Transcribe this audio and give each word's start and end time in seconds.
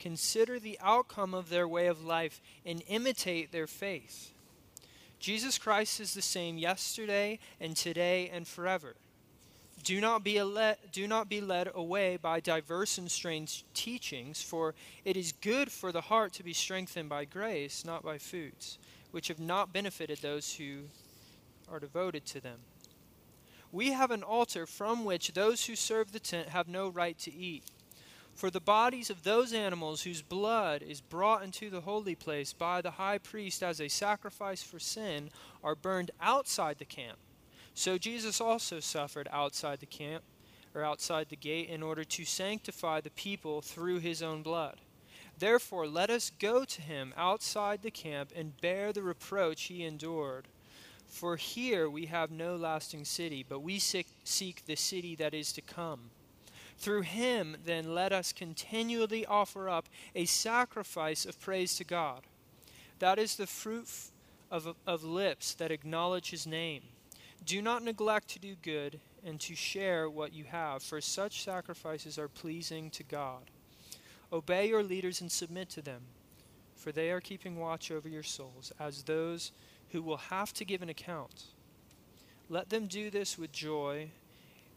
consider 0.00 0.58
the 0.58 0.78
outcome 0.80 1.34
of 1.34 1.50
their 1.50 1.68
way 1.68 1.86
of 1.86 2.04
life, 2.04 2.40
and 2.66 2.82
imitate 2.88 3.52
their 3.52 3.68
faith. 3.68 4.32
Jesus 5.20 5.58
Christ 5.58 6.00
is 6.00 6.14
the 6.14 6.22
same 6.22 6.58
yesterday 6.58 7.38
and 7.60 7.76
today 7.76 8.30
and 8.32 8.48
forever. 8.48 8.96
Do 9.84 10.00
not 10.00 10.24
be, 10.24 10.42
le- 10.42 10.76
do 10.92 11.06
not 11.06 11.28
be 11.28 11.40
led 11.40 11.70
away 11.74 12.16
by 12.16 12.40
diverse 12.40 12.98
and 12.98 13.10
strange 13.10 13.64
teachings, 13.72 14.42
for 14.42 14.74
it 15.04 15.16
is 15.16 15.32
good 15.32 15.70
for 15.70 15.92
the 15.92 16.00
heart 16.02 16.32
to 16.34 16.42
be 16.42 16.52
strengthened 16.52 17.08
by 17.08 17.24
grace, 17.24 17.84
not 17.84 18.02
by 18.02 18.18
foods, 18.18 18.78
which 19.10 19.28
have 19.28 19.40
not 19.40 19.72
benefited 19.72 20.18
those 20.18 20.54
who 20.54 20.84
are 21.70 21.78
devoted 21.78 22.26
to 22.26 22.40
them. 22.40 22.58
We 23.72 23.92
have 23.92 24.10
an 24.10 24.22
altar 24.22 24.66
from 24.66 25.04
which 25.04 25.32
those 25.32 25.66
who 25.66 25.76
serve 25.76 26.12
the 26.12 26.20
tent 26.20 26.48
have 26.48 26.68
no 26.68 26.88
right 26.88 27.18
to 27.20 27.32
eat. 27.32 27.64
For 28.40 28.50
the 28.50 28.58
bodies 28.58 29.10
of 29.10 29.22
those 29.22 29.52
animals 29.52 30.00
whose 30.00 30.22
blood 30.22 30.80
is 30.80 31.02
brought 31.02 31.42
into 31.42 31.68
the 31.68 31.82
holy 31.82 32.14
place 32.14 32.54
by 32.54 32.80
the 32.80 32.92
high 32.92 33.18
priest 33.18 33.62
as 33.62 33.82
a 33.82 33.88
sacrifice 33.88 34.62
for 34.62 34.78
sin 34.78 35.28
are 35.62 35.74
burned 35.74 36.10
outside 36.22 36.78
the 36.78 36.86
camp. 36.86 37.18
So 37.74 37.98
Jesus 37.98 38.40
also 38.40 38.80
suffered 38.80 39.28
outside 39.30 39.80
the 39.80 39.84
camp, 39.84 40.24
or 40.74 40.82
outside 40.82 41.28
the 41.28 41.36
gate, 41.36 41.68
in 41.68 41.82
order 41.82 42.02
to 42.02 42.24
sanctify 42.24 43.02
the 43.02 43.10
people 43.10 43.60
through 43.60 43.98
his 43.98 44.22
own 44.22 44.40
blood. 44.40 44.78
Therefore, 45.38 45.86
let 45.86 46.08
us 46.08 46.32
go 46.38 46.64
to 46.64 46.80
him 46.80 47.12
outside 47.18 47.82
the 47.82 47.90
camp 47.90 48.32
and 48.34 48.58
bear 48.62 48.90
the 48.90 49.02
reproach 49.02 49.64
he 49.64 49.84
endured. 49.84 50.48
For 51.06 51.36
here 51.36 51.90
we 51.90 52.06
have 52.06 52.30
no 52.30 52.56
lasting 52.56 53.04
city, 53.04 53.44
but 53.46 53.60
we 53.60 53.78
seek 53.78 54.64
the 54.64 54.76
city 54.76 55.14
that 55.16 55.34
is 55.34 55.52
to 55.52 55.60
come. 55.60 56.08
Through 56.80 57.02
him, 57.02 57.58
then, 57.66 57.94
let 57.94 58.10
us 58.10 58.32
continually 58.32 59.26
offer 59.26 59.68
up 59.68 59.86
a 60.14 60.24
sacrifice 60.24 61.26
of 61.26 61.38
praise 61.38 61.76
to 61.76 61.84
God. 61.84 62.22
That 63.00 63.18
is 63.18 63.36
the 63.36 63.46
fruit 63.46 63.86
of, 64.50 64.74
of 64.86 65.04
lips 65.04 65.52
that 65.54 65.70
acknowledge 65.70 66.30
his 66.30 66.46
name. 66.46 66.84
Do 67.44 67.60
not 67.60 67.82
neglect 67.82 68.28
to 68.28 68.38
do 68.38 68.56
good 68.62 68.98
and 69.22 69.38
to 69.40 69.54
share 69.54 70.08
what 70.08 70.32
you 70.32 70.44
have, 70.44 70.82
for 70.82 71.02
such 71.02 71.44
sacrifices 71.44 72.18
are 72.18 72.28
pleasing 72.28 72.88
to 72.92 73.02
God. 73.02 73.50
Obey 74.32 74.68
your 74.68 74.82
leaders 74.82 75.20
and 75.20 75.30
submit 75.30 75.68
to 75.70 75.82
them, 75.82 76.00
for 76.76 76.92
they 76.92 77.10
are 77.10 77.20
keeping 77.20 77.58
watch 77.58 77.90
over 77.90 78.08
your 78.08 78.22
souls, 78.22 78.72
as 78.80 79.02
those 79.02 79.52
who 79.90 80.00
will 80.00 80.16
have 80.16 80.54
to 80.54 80.64
give 80.64 80.80
an 80.80 80.88
account. 80.88 81.44
Let 82.48 82.70
them 82.70 82.86
do 82.86 83.10
this 83.10 83.36
with 83.36 83.52
joy 83.52 84.12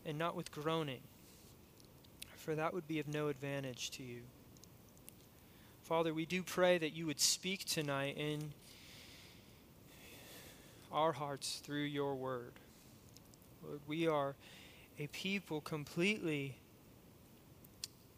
and 0.06 0.18
not 0.18 0.36
with 0.36 0.52
groaning 0.52 1.00
for 2.44 2.56
that 2.56 2.74
would 2.74 2.88
be 2.88 3.00
of 3.00 3.08
no 3.08 3.30
advantage 3.30 3.90
to 3.92 4.04
you. 4.04 4.20
Father, 5.84 6.14
we 6.14 6.26
do 6.26 6.44
pray 6.44 6.78
that 6.78 6.94
you 6.94 7.06
would 7.06 7.22
speak 7.22 7.64
tonight 7.64 8.18
in 8.18 8.52
our 10.92 11.14
hearts 11.14 11.62
through 11.64 11.84
your 11.84 12.16
word. 12.16 12.52
Lord, 13.66 13.80
we 13.88 14.08
are 14.08 14.36
a 15.00 15.08
people 15.08 15.62
completely 15.62 16.58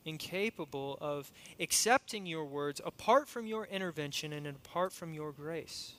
incapable 0.05 0.97
of 1.01 1.31
accepting 1.59 2.25
your 2.25 2.45
words 2.45 2.81
apart 2.83 3.27
from 3.27 3.45
your 3.45 3.65
intervention 3.67 4.33
and 4.33 4.47
apart 4.47 4.91
from 4.91 5.13
your 5.13 5.31
grace. 5.31 5.93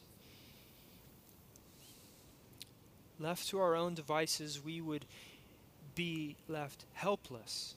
Left 3.20 3.48
to 3.48 3.60
our 3.60 3.76
own 3.76 3.94
devices, 3.94 4.62
we 4.62 4.80
would 4.80 5.06
be 5.94 6.36
left 6.48 6.86
helpless 6.92 7.76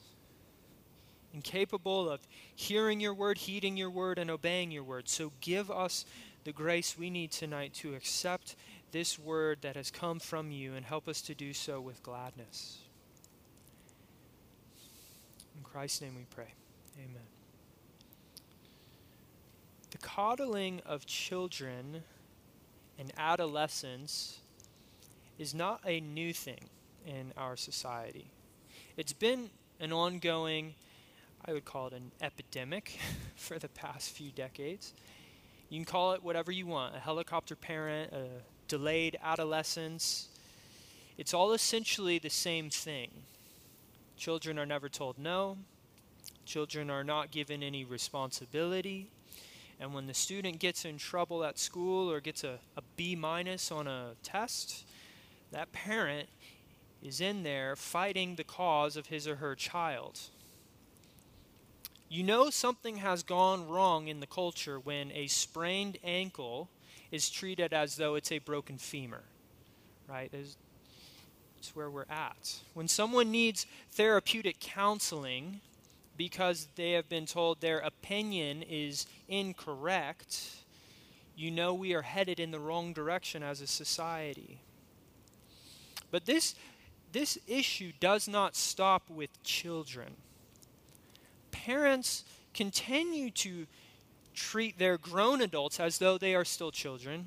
incapable 1.32 2.08
of 2.10 2.26
hearing 2.54 3.00
your 3.00 3.14
word, 3.14 3.38
heeding 3.38 3.76
your 3.76 3.90
word, 3.90 4.18
and 4.18 4.30
obeying 4.30 4.70
your 4.70 4.84
word. 4.84 5.08
So 5.08 5.32
give 5.40 5.70
us 5.70 6.04
the 6.44 6.52
grace 6.52 6.96
we 6.98 7.10
need 7.10 7.30
tonight 7.30 7.74
to 7.74 7.94
accept 7.94 8.56
this 8.92 9.18
word 9.18 9.58
that 9.62 9.76
has 9.76 9.90
come 9.90 10.18
from 10.18 10.50
you 10.50 10.74
and 10.74 10.84
help 10.84 11.08
us 11.08 11.20
to 11.22 11.34
do 11.34 11.52
so 11.52 11.80
with 11.80 12.02
gladness. 12.02 12.78
In 15.56 15.62
Christ's 15.62 16.00
name 16.02 16.16
we 16.16 16.24
pray. 16.34 16.52
Amen. 16.98 17.22
The 19.90 19.98
coddling 19.98 20.80
of 20.86 21.06
children 21.06 22.02
and 22.98 23.12
adolescents 23.16 24.40
is 25.38 25.54
not 25.54 25.80
a 25.86 26.00
new 26.00 26.32
thing 26.32 26.68
in 27.06 27.32
our 27.36 27.56
society. 27.56 28.30
It's 28.96 29.12
been 29.12 29.50
an 29.80 29.92
ongoing 29.92 30.74
I 31.44 31.52
would 31.52 31.64
call 31.64 31.86
it 31.88 31.92
an 31.94 32.12
epidemic 32.20 32.98
for 33.34 33.58
the 33.58 33.68
past 33.68 34.10
few 34.10 34.30
decades. 34.30 34.92
You 35.68 35.78
can 35.78 35.84
call 35.84 36.12
it 36.12 36.22
whatever 36.22 36.52
you 36.52 36.66
want 36.66 36.96
a 36.96 36.98
helicopter 36.98 37.56
parent, 37.56 38.12
a 38.12 38.26
delayed 38.68 39.18
adolescence. 39.22 40.28
It's 41.16 41.32
all 41.32 41.52
essentially 41.52 42.18
the 42.18 42.30
same 42.30 42.70
thing. 42.70 43.10
Children 44.16 44.58
are 44.58 44.66
never 44.66 44.88
told 44.88 45.18
no, 45.18 45.56
children 46.44 46.90
are 46.90 47.04
not 47.04 47.30
given 47.30 47.62
any 47.62 47.84
responsibility. 47.84 49.08
And 49.78 49.94
when 49.94 50.06
the 50.06 50.14
student 50.14 50.58
gets 50.58 50.84
in 50.84 50.98
trouble 50.98 51.42
at 51.42 51.58
school 51.58 52.10
or 52.10 52.20
gets 52.20 52.44
a, 52.44 52.58
a 52.76 52.82
B 52.96 53.16
minus 53.16 53.72
on 53.72 53.86
a 53.86 54.10
test, 54.22 54.84
that 55.52 55.72
parent 55.72 56.28
is 57.02 57.22
in 57.22 57.44
there 57.44 57.76
fighting 57.76 58.34
the 58.34 58.44
cause 58.44 58.96
of 58.96 59.06
his 59.06 59.26
or 59.26 59.36
her 59.36 59.54
child. 59.54 60.20
You 62.12 62.24
know 62.24 62.50
something 62.50 62.96
has 62.96 63.22
gone 63.22 63.68
wrong 63.68 64.08
in 64.08 64.18
the 64.18 64.26
culture 64.26 64.80
when 64.80 65.12
a 65.12 65.28
sprained 65.28 65.96
ankle 66.02 66.68
is 67.12 67.30
treated 67.30 67.72
as 67.72 67.94
though 67.94 68.16
it's 68.16 68.32
a 68.32 68.40
broken 68.40 68.78
femur, 68.78 69.22
right? 70.08 70.28
It's 70.32 71.76
where 71.76 71.88
we're 71.88 72.10
at. 72.10 72.56
When 72.74 72.88
someone 72.88 73.30
needs 73.30 73.64
therapeutic 73.92 74.58
counseling 74.58 75.60
because 76.16 76.66
they 76.74 76.92
have 76.92 77.08
been 77.08 77.26
told 77.26 77.60
their 77.60 77.78
opinion 77.78 78.62
is 78.62 79.06
incorrect, 79.28 80.56
you 81.36 81.52
know 81.52 81.72
we 81.72 81.94
are 81.94 82.02
headed 82.02 82.40
in 82.40 82.50
the 82.50 82.58
wrong 82.58 82.92
direction 82.92 83.44
as 83.44 83.60
a 83.60 83.68
society. 83.68 84.62
But 86.10 86.26
this, 86.26 86.56
this 87.12 87.38
issue 87.46 87.92
does 88.00 88.26
not 88.26 88.56
stop 88.56 89.08
with 89.08 89.40
children 89.44 90.16
parents 91.50 92.24
continue 92.54 93.30
to 93.30 93.66
treat 94.34 94.78
their 94.78 94.98
grown 94.98 95.40
adults 95.40 95.80
as 95.80 95.98
though 95.98 96.18
they 96.18 96.34
are 96.34 96.44
still 96.44 96.70
children. 96.70 97.26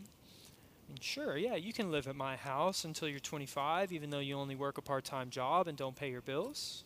And 0.89 1.01
sure, 1.01 1.37
yeah, 1.37 1.55
you 1.55 1.73
can 1.73 1.91
live 1.91 2.07
at 2.07 2.15
my 2.15 2.35
house 2.35 2.85
until 2.85 3.07
you're 3.07 3.19
25, 3.19 3.91
even 3.91 4.09
though 4.09 4.19
you 4.19 4.35
only 4.35 4.55
work 4.55 4.77
a 4.77 4.81
part 4.81 5.05
time 5.05 5.29
job 5.29 5.67
and 5.67 5.77
don't 5.77 5.95
pay 5.95 6.09
your 6.09 6.21
bills. 6.21 6.83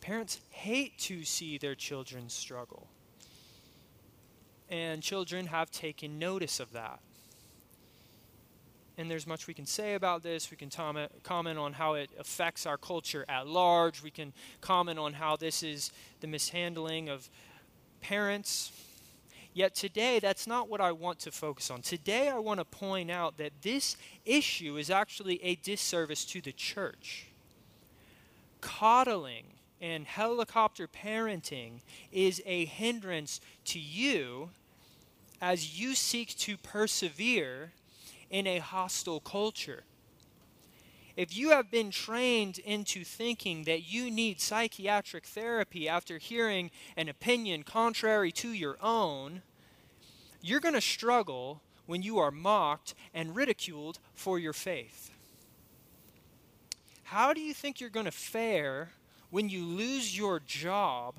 Parents 0.00 0.40
hate 0.50 0.98
to 0.98 1.24
see 1.24 1.58
their 1.58 1.74
children 1.74 2.28
struggle. 2.28 2.88
And 4.68 5.02
children 5.02 5.46
have 5.46 5.70
taken 5.70 6.18
notice 6.18 6.58
of 6.58 6.72
that 6.72 7.00
and 8.98 9.10
there's 9.10 9.26
much 9.26 9.46
we 9.46 9.54
can 9.54 9.66
say 9.66 9.94
about 9.94 10.22
this. 10.22 10.50
We 10.50 10.56
can 10.56 10.70
comment, 10.70 11.10
comment 11.22 11.58
on 11.58 11.72
how 11.72 11.94
it 11.94 12.10
affects 12.18 12.66
our 12.66 12.76
culture 12.76 13.24
at 13.28 13.46
large. 13.46 14.02
We 14.02 14.10
can 14.10 14.32
comment 14.60 14.98
on 14.98 15.14
how 15.14 15.36
this 15.36 15.62
is 15.62 15.92
the 16.20 16.26
mishandling 16.26 17.08
of 17.08 17.30
parents. 18.00 18.72
Yet 19.54 19.74
today, 19.74 20.18
that's 20.18 20.46
not 20.46 20.68
what 20.68 20.80
I 20.80 20.92
want 20.92 21.18
to 21.20 21.30
focus 21.30 21.70
on. 21.70 21.82
Today, 21.82 22.28
I 22.28 22.38
want 22.38 22.60
to 22.60 22.64
point 22.64 23.10
out 23.10 23.36
that 23.38 23.52
this 23.62 23.96
issue 24.24 24.76
is 24.76 24.90
actually 24.90 25.42
a 25.42 25.56
disservice 25.56 26.24
to 26.26 26.40
the 26.40 26.52
church. 26.52 27.26
Coddling 28.60 29.44
and 29.80 30.06
helicopter 30.06 30.86
parenting 30.86 31.80
is 32.12 32.40
a 32.46 32.66
hindrance 32.66 33.40
to 33.66 33.78
you 33.78 34.50
as 35.40 35.78
you 35.78 35.94
seek 35.94 36.36
to 36.38 36.56
persevere 36.56 37.72
in 38.32 38.46
a 38.48 38.58
hostile 38.58 39.20
culture. 39.20 39.84
If 41.14 41.36
you 41.36 41.50
have 41.50 41.70
been 41.70 41.90
trained 41.90 42.58
into 42.58 43.04
thinking 43.04 43.64
that 43.64 43.82
you 43.82 44.10
need 44.10 44.40
psychiatric 44.40 45.26
therapy 45.26 45.86
after 45.86 46.16
hearing 46.16 46.70
an 46.96 47.10
opinion 47.10 47.62
contrary 47.62 48.32
to 48.32 48.48
your 48.48 48.78
own, 48.80 49.42
you're 50.40 50.58
going 50.58 50.74
to 50.74 50.80
struggle 50.80 51.60
when 51.84 52.02
you 52.02 52.18
are 52.18 52.30
mocked 52.30 52.94
and 53.12 53.36
ridiculed 53.36 53.98
for 54.14 54.38
your 54.38 54.54
faith. 54.54 55.10
How 57.04 57.34
do 57.34 57.42
you 57.42 57.52
think 57.52 57.78
you're 57.78 57.90
going 57.90 58.06
to 58.06 58.10
fare 58.10 58.92
when 59.28 59.50
you 59.50 59.66
lose 59.66 60.16
your 60.16 60.40
job 60.40 61.16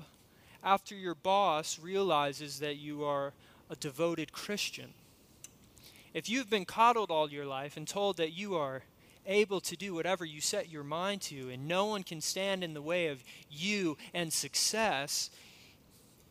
after 0.64 0.96
your 0.96 1.14
boss 1.14 1.78
realizes 1.78 2.58
that 2.58 2.76
you 2.76 3.04
are 3.04 3.32
a 3.70 3.76
devoted 3.76 4.32
Christian? 4.32 4.94
If 6.14 6.28
you've 6.30 6.48
been 6.48 6.64
coddled 6.64 7.10
all 7.10 7.28
your 7.28 7.44
life 7.44 7.76
and 7.76 7.88
told 7.88 8.16
that 8.18 8.32
you 8.32 8.54
are 8.54 8.84
able 9.26 9.60
to 9.62 9.76
do 9.76 9.94
whatever 9.94 10.24
you 10.24 10.40
set 10.40 10.70
your 10.70 10.84
mind 10.84 11.22
to, 11.22 11.50
and 11.50 11.66
no 11.66 11.86
one 11.86 12.04
can 12.04 12.20
stand 12.20 12.62
in 12.62 12.72
the 12.72 12.80
way 12.80 13.08
of 13.08 13.24
you 13.50 13.96
and 14.14 14.32
success, 14.32 15.28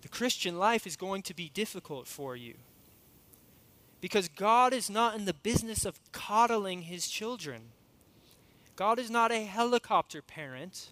the 0.01 0.07
Christian 0.07 0.57
life 0.57 0.88
is 0.88 0.95
going 0.95 1.21
to 1.24 1.33
be 1.33 1.50
difficult 1.50 2.07
for 2.07 2.38
you. 2.38 2.56
Because 4.00 4.30
God 4.30 4.74
is 4.74 4.89
not 4.89 5.15
in 5.15 5.25
the 5.25 5.33
business 5.33 5.86
of 5.86 6.00
coddling 6.13 6.83
his 6.83 7.07
children. 7.07 7.71
God 8.77 9.00
is 9.00 9.12
not 9.12 9.31
a 9.31 9.44
helicopter 9.44 10.21
parent. 10.21 10.91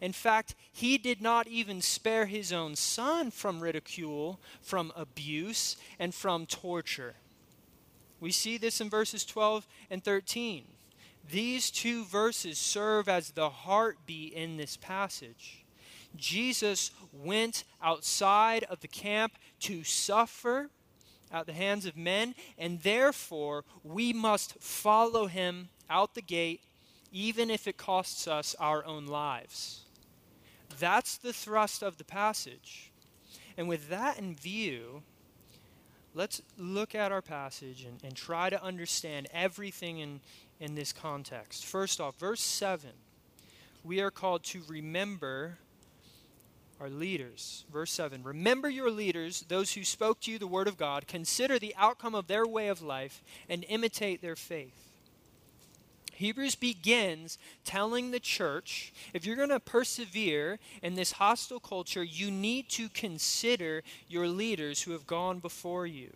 In 0.00 0.12
fact, 0.12 0.54
he 0.72 0.96
did 0.98 1.20
not 1.20 1.46
even 1.46 1.80
spare 1.80 2.26
his 2.26 2.52
own 2.52 2.74
son 2.76 3.30
from 3.30 3.60
ridicule, 3.60 4.40
from 4.60 4.92
abuse, 4.96 5.76
and 5.98 6.14
from 6.14 6.46
torture. 6.46 7.16
We 8.24 8.32
see 8.32 8.56
this 8.56 8.80
in 8.80 8.88
verses 8.88 9.22
12 9.22 9.66
and 9.90 10.02
13. 10.02 10.64
These 11.30 11.70
two 11.70 12.06
verses 12.06 12.56
serve 12.56 13.06
as 13.06 13.32
the 13.32 13.50
heartbeat 13.50 14.32
in 14.32 14.56
this 14.56 14.78
passage. 14.78 15.62
Jesus 16.16 16.90
went 17.12 17.64
outside 17.82 18.64
of 18.64 18.80
the 18.80 18.88
camp 18.88 19.34
to 19.60 19.84
suffer 19.84 20.70
at 21.30 21.44
the 21.44 21.52
hands 21.52 21.84
of 21.84 21.98
men, 21.98 22.34
and 22.56 22.80
therefore 22.80 23.62
we 23.82 24.14
must 24.14 24.54
follow 24.54 25.26
him 25.26 25.68
out 25.90 26.14
the 26.14 26.22
gate, 26.22 26.62
even 27.12 27.50
if 27.50 27.68
it 27.68 27.76
costs 27.76 28.26
us 28.26 28.56
our 28.58 28.86
own 28.86 29.04
lives. 29.04 29.82
That's 30.80 31.18
the 31.18 31.34
thrust 31.34 31.82
of 31.82 31.98
the 31.98 32.04
passage. 32.04 32.90
And 33.58 33.68
with 33.68 33.90
that 33.90 34.18
in 34.18 34.34
view, 34.34 35.02
let's 36.14 36.40
look 36.56 36.94
at 36.94 37.12
our 37.12 37.22
passage 37.22 37.84
and, 37.84 38.02
and 38.02 38.14
try 38.14 38.48
to 38.48 38.62
understand 38.62 39.28
everything 39.32 39.98
in, 39.98 40.20
in 40.60 40.74
this 40.74 40.92
context. 40.92 41.64
First 41.64 42.00
off, 42.00 42.16
verse 42.18 42.40
7, 42.40 42.90
we 43.82 44.00
are 44.00 44.10
called 44.10 44.44
to 44.44 44.62
remember 44.68 45.58
our 46.80 46.88
leaders. 46.88 47.64
Verse 47.72 47.90
7 47.92 48.22
Remember 48.22 48.68
your 48.68 48.90
leaders, 48.90 49.44
those 49.48 49.72
who 49.72 49.84
spoke 49.84 50.20
to 50.20 50.30
you 50.30 50.38
the 50.38 50.46
word 50.46 50.68
of 50.68 50.76
God, 50.76 51.06
consider 51.06 51.58
the 51.58 51.74
outcome 51.76 52.14
of 52.14 52.26
their 52.26 52.46
way 52.46 52.68
of 52.68 52.82
life, 52.82 53.22
and 53.48 53.64
imitate 53.68 54.22
their 54.22 54.36
faith. 54.36 54.93
Hebrews 56.14 56.54
begins 56.54 57.38
telling 57.64 58.10
the 58.10 58.20
church 58.20 58.92
if 59.12 59.26
you're 59.26 59.36
going 59.36 59.48
to 59.48 59.60
persevere 59.60 60.58
in 60.82 60.94
this 60.94 61.12
hostile 61.12 61.60
culture, 61.60 62.04
you 62.04 62.30
need 62.30 62.68
to 62.70 62.88
consider 62.88 63.82
your 64.08 64.28
leaders 64.28 64.82
who 64.82 64.92
have 64.92 65.06
gone 65.06 65.40
before 65.40 65.86
you. 65.86 66.12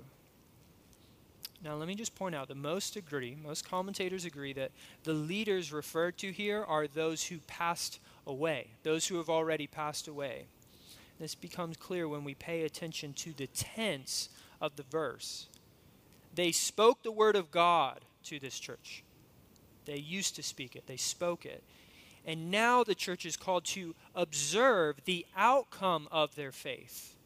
Now, 1.64 1.74
let 1.74 1.88
me 1.88 1.96
just 1.96 2.14
point 2.14 2.36
out 2.36 2.48
that 2.48 2.56
most 2.56 2.94
agree, 2.94 3.36
most 3.42 3.68
commentators 3.68 4.24
agree 4.24 4.52
that 4.52 4.70
the 5.02 5.12
leaders 5.12 5.72
referred 5.72 6.16
to 6.18 6.30
here 6.30 6.62
are 6.62 6.86
those 6.86 7.24
who 7.24 7.38
passed 7.48 7.98
away, 8.26 8.68
those 8.84 9.08
who 9.08 9.16
have 9.16 9.28
already 9.28 9.66
passed 9.66 10.06
away. 10.06 10.44
This 11.18 11.34
becomes 11.34 11.76
clear 11.76 12.06
when 12.06 12.22
we 12.22 12.34
pay 12.34 12.62
attention 12.62 13.12
to 13.14 13.32
the 13.32 13.48
tense 13.48 14.28
of 14.60 14.76
the 14.76 14.84
verse. 14.84 15.48
They 16.32 16.52
spoke 16.52 17.02
the 17.02 17.10
word 17.10 17.34
of 17.34 17.50
God 17.50 18.04
to 18.24 18.38
this 18.38 18.60
church. 18.60 19.02
They 19.88 19.96
used 19.98 20.36
to 20.36 20.42
speak 20.42 20.76
it, 20.76 20.86
they 20.86 20.96
spoke 20.96 21.46
it. 21.46 21.64
And 22.26 22.50
now 22.50 22.84
the 22.84 22.94
church 22.94 23.24
is 23.24 23.36
called 23.36 23.64
to 23.66 23.94
observe 24.14 24.96
the 25.06 25.24
outcome 25.34 26.08
of 26.12 26.34
their 26.34 26.52
faith. 26.52 27.16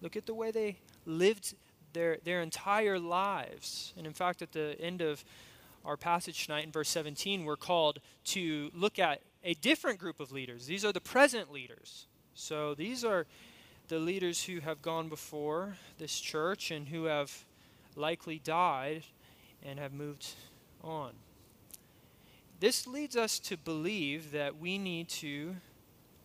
Look 0.00 0.16
at 0.16 0.26
the 0.26 0.34
way 0.34 0.50
they 0.50 0.78
lived 1.06 1.54
their, 1.92 2.18
their 2.24 2.42
entire 2.42 2.98
lives. 2.98 3.94
And 3.96 4.06
in 4.06 4.12
fact, 4.12 4.42
at 4.42 4.52
the 4.52 4.76
end 4.80 5.00
of 5.00 5.24
our 5.84 5.96
passage 5.96 6.46
tonight 6.46 6.64
in 6.64 6.72
verse 6.72 6.88
17, 6.88 7.44
we're 7.44 7.56
called 7.56 8.00
to 8.24 8.70
look 8.74 8.98
at 8.98 9.20
a 9.44 9.54
different 9.54 9.98
group 9.98 10.18
of 10.18 10.32
leaders. 10.32 10.66
These 10.66 10.84
are 10.84 10.92
the 10.92 11.00
present 11.00 11.52
leaders. 11.52 12.06
So 12.34 12.74
these 12.74 13.04
are 13.04 13.26
the 13.88 13.98
leaders 13.98 14.44
who 14.44 14.60
have 14.60 14.82
gone 14.82 15.08
before 15.08 15.76
this 15.98 16.18
church 16.18 16.70
and 16.70 16.88
who 16.88 17.04
have 17.04 17.44
likely 17.94 18.40
died 18.40 19.04
and 19.62 19.78
have 19.78 19.92
moved 19.92 20.26
on. 20.82 21.12
This 22.64 22.86
leads 22.86 23.14
us 23.14 23.38
to 23.40 23.58
believe 23.58 24.32
that 24.32 24.58
we 24.58 24.78
need 24.78 25.10
to, 25.10 25.56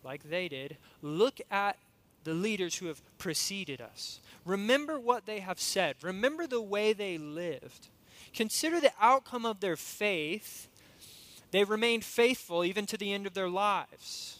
like 0.05 0.23
they 0.23 0.47
did, 0.47 0.77
look 1.01 1.41
at 1.51 1.77
the 2.23 2.33
leaders 2.33 2.77
who 2.77 2.85
have 2.85 3.01
preceded 3.17 3.81
us. 3.81 4.21
Remember 4.45 4.97
what 4.97 5.25
they 5.25 5.41
have 5.41 5.59
said, 5.59 5.97
remember 6.01 6.47
the 6.47 6.61
way 6.61 6.93
they 6.93 7.17
lived. 7.17 7.89
Consider 8.33 8.79
the 8.79 8.93
outcome 9.01 9.45
of 9.45 9.59
their 9.59 9.75
faith. 9.75 10.69
They 11.51 11.65
remained 11.65 12.05
faithful 12.05 12.63
even 12.63 12.85
to 12.85 12.95
the 12.95 13.11
end 13.11 13.27
of 13.27 13.33
their 13.33 13.49
lives. 13.49 14.39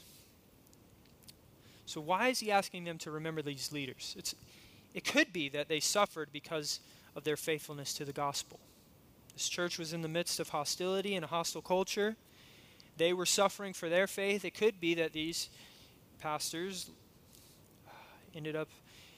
So, 1.85 1.99
why 1.99 2.29
is 2.29 2.39
he 2.39 2.49
asking 2.49 2.85
them 2.85 2.97
to 2.99 3.11
remember 3.11 3.41
these 3.41 3.73
leaders? 3.73 4.15
It's, 4.17 4.35
it 4.93 5.03
could 5.03 5.33
be 5.33 5.49
that 5.49 5.67
they 5.67 5.81
suffered 5.81 6.29
because 6.31 6.79
of 7.13 7.25
their 7.25 7.35
faithfulness 7.35 7.93
to 7.95 8.05
the 8.05 8.13
gospel. 8.13 8.61
This 9.39 9.47
church 9.47 9.79
was 9.79 9.93
in 9.93 10.01
the 10.01 10.09
midst 10.09 10.41
of 10.41 10.49
hostility 10.49 11.15
and 11.15 11.23
a 11.23 11.27
hostile 11.29 11.61
culture. 11.61 12.17
They 12.97 13.13
were 13.13 13.25
suffering 13.25 13.71
for 13.71 13.87
their 13.87 14.05
faith. 14.05 14.43
It 14.43 14.53
could 14.53 14.81
be 14.81 14.95
that 14.95 15.13
these 15.13 15.47
pastors 16.19 16.91
uh, 17.87 17.91
ended 18.35 18.57
up 18.57 18.67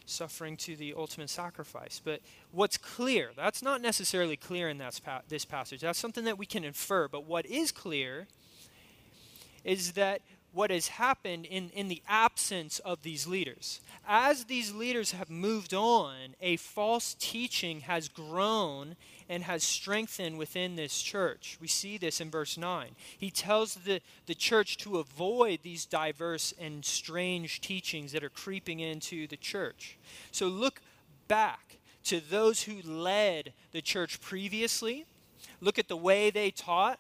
suffering 0.06 0.58
to 0.58 0.76
the 0.76 0.94
ultimate 0.96 1.32
sacrifice. 1.32 2.00
But 2.06 2.22
what's 2.52 2.78
clear, 2.78 3.32
that's 3.36 3.64
not 3.64 3.82
necessarily 3.82 4.38
clear 4.38 4.70
in 4.70 4.78
that, 4.78 5.02
this 5.28 5.44
passage. 5.44 5.82
That's 5.82 5.98
something 5.98 6.26
that 6.26 6.38
we 6.38 6.46
can 6.46 6.64
infer. 6.64 7.08
But 7.08 7.26
what 7.26 7.48
is 7.48 7.72
clear 7.72 8.28
is 9.64 9.94
that 9.94 10.22
what 10.54 10.70
has 10.70 10.90
happened 10.90 11.46
in, 11.46 11.70
in 11.70 11.88
the 11.88 12.02
absence 12.08 12.80
of 12.80 13.04
these 13.04 13.26
leaders. 13.26 13.80
As 14.08 14.46
these 14.46 14.74
leaders 14.74 15.12
have 15.12 15.30
moved 15.30 15.74
on, 15.74 16.36
a 16.42 16.58
false 16.58 17.16
teaching 17.20 17.82
has 17.82 18.10
grown 18.10 18.96
and 19.30 19.44
has 19.44 19.64
strengthened 19.64 20.38
within 20.38 20.76
this 20.76 21.02
church. 21.02 21.58
We 21.62 21.68
see 21.68 21.98
this 21.98 22.20
in 22.20 22.30
verse 22.30 22.58
9. 22.58 22.90
He 23.18 23.32
tells 23.32 23.76
the, 23.76 24.02
the 24.26 24.36
church 24.36 24.78
to 24.80 24.98
avoid 24.98 25.60
these 25.64 25.86
diverse 25.86 26.54
and 26.60 26.84
strange 26.84 27.62
teachings 27.62 28.12
that 28.12 28.24
are 28.24 28.30
creeping 28.30 28.82
into 28.82 29.28
the 29.28 29.38
church. 29.38 29.98
So 30.32 30.48
look 30.48 30.82
back 31.30 31.78
to 32.06 32.20
those 32.20 32.64
who 32.64 32.82
led 32.82 33.54
the 33.72 33.82
church 33.82 34.20
previously. 34.20 35.06
Look 35.62 35.80
at 35.80 35.88
the 35.88 35.96
way 35.96 36.30
they 36.30 36.52
taught 36.52 37.00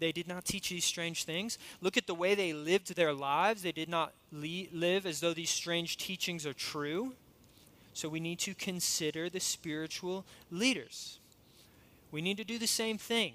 they 0.00 0.12
did 0.12 0.26
not 0.26 0.44
teach 0.44 0.70
these 0.70 0.84
strange 0.84 1.24
things. 1.24 1.58
Look 1.80 1.96
at 1.96 2.06
the 2.06 2.14
way 2.14 2.34
they 2.34 2.52
lived 2.52 2.96
their 2.96 3.12
lives. 3.12 3.62
They 3.62 3.72
did 3.72 3.88
not 3.88 4.12
le- 4.32 4.66
live 4.72 5.06
as 5.06 5.20
though 5.20 5.34
these 5.34 5.50
strange 5.50 5.96
teachings 5.96 6.46
are 6.46 6.54
true. 6.54 7.12
So 7.92 8.08
we 8.08 8.20
need 8.20 8.38
to 8.40 8.54
consider 8.54 9.28
the 9.28 9.40
spiritual 9.40 10.24
leaders. 10.50 11.18
We 12.10 12.22
need 12.22 12.38
to 12.38 12.44
do 12.44 12.58
the 12.58 12.66
same 12.66 12.98
thing. 12.98 13.34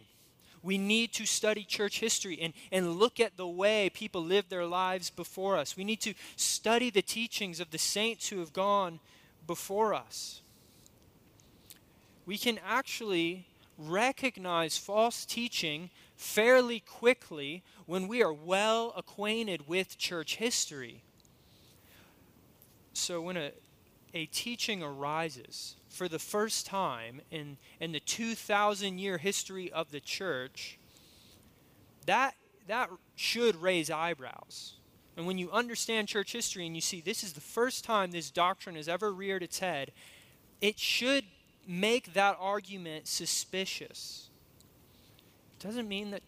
We 0.63 0.79
need 0.79 1.13
to 1.13 1.27
study 1.27 1.63
church 1.63 2.00
history 2.00 2.39
and, 2.41 2.53
and 2.72 2.93
look 2.93 3.19
at 3.19 3.38
the 3.38 3.48
way 3.48 3.91
people 3.93 4.24
lived 4.24 4.50
their 4.50 4.65
lives 4.65 5.12
before 5.12 5.57
us. 5.57 5.77
We 5.77 5.84
need 5.84 6.01
to 6.01 6.15
study 6.36 6.89
the 6.89 7.03
teachings 7.03 7.60
of 7.60 7.69
the 7.69 7.77
saints 7.77 8.29
who 8.29 8.39
have 8.39 8.51
gone 8.51 9.00
before 9.45 9.93
us. 9.93 10.41
We 12.25 12.39
can 12.39 12.60
actually 12.65 13.45
recognize 13.77 14.77
false 14.77 15.25
teaching 15.25 15.91
fairly 16.15 16.79
quickly 16.79 17.63
when 17.86 18.07
we 18.07 18.24
are 18.24 18.34
well 18.34 18.93
acquainted 18.95 19.67
with 19.67 19.98
church 19.98 20.38
history. 20.38 21.03
So, 22.93 23.22
when 23.22 23.38
a, 23.38 23.51
a 24.13 24.25
teaching 24.27 24.81
arises 24.81 25.75
for 25.89 26.07
the 26.07 26.19
first 26.19 26.65
time 26.65 27.22
in, 27.31 27.57
in 27.79 27.91
the 27.91 28.00
2,000 28.00 28.98
year 28.98 29.17
history 29.17 29.72
of 29.72 29.91
the 29.91 30.00
church, 30.00 30.79
that, 32.05 32.36
that 32.67 32.89
should 33.15 33.62
raise 33.62 33.89
eyebrows. 33.89 34.75
And 35.17 35.25
when 35.25 35.38
you 35.38 35.51
understand 35.51 36.07
church 36.07 36.34
history 36.34 36.65
and 36.65 36.75
you 36.75 36.81
see 36.81 37.01
this 37.01 37.24
is 37.24 37.34
the 37.34 37.41
first 37.41 37.84
time 37.84 38.12
this 38.12 38.29
doctrine 38.29 38.75
has 38.75 38.88
ever 38.88 39.13
reared 39.13 39.43
its 39.43 39.60
head, 39.60 39.91
it 40.62 40.79
should 40.79 41.25
make 41.67 42.13
that 42.13 42.38
argument 42.39 43.07
suspicious. 43.07 44.29
Doesn't 45.65 45.88
mean 45.88 46.12
that 46.12 46.22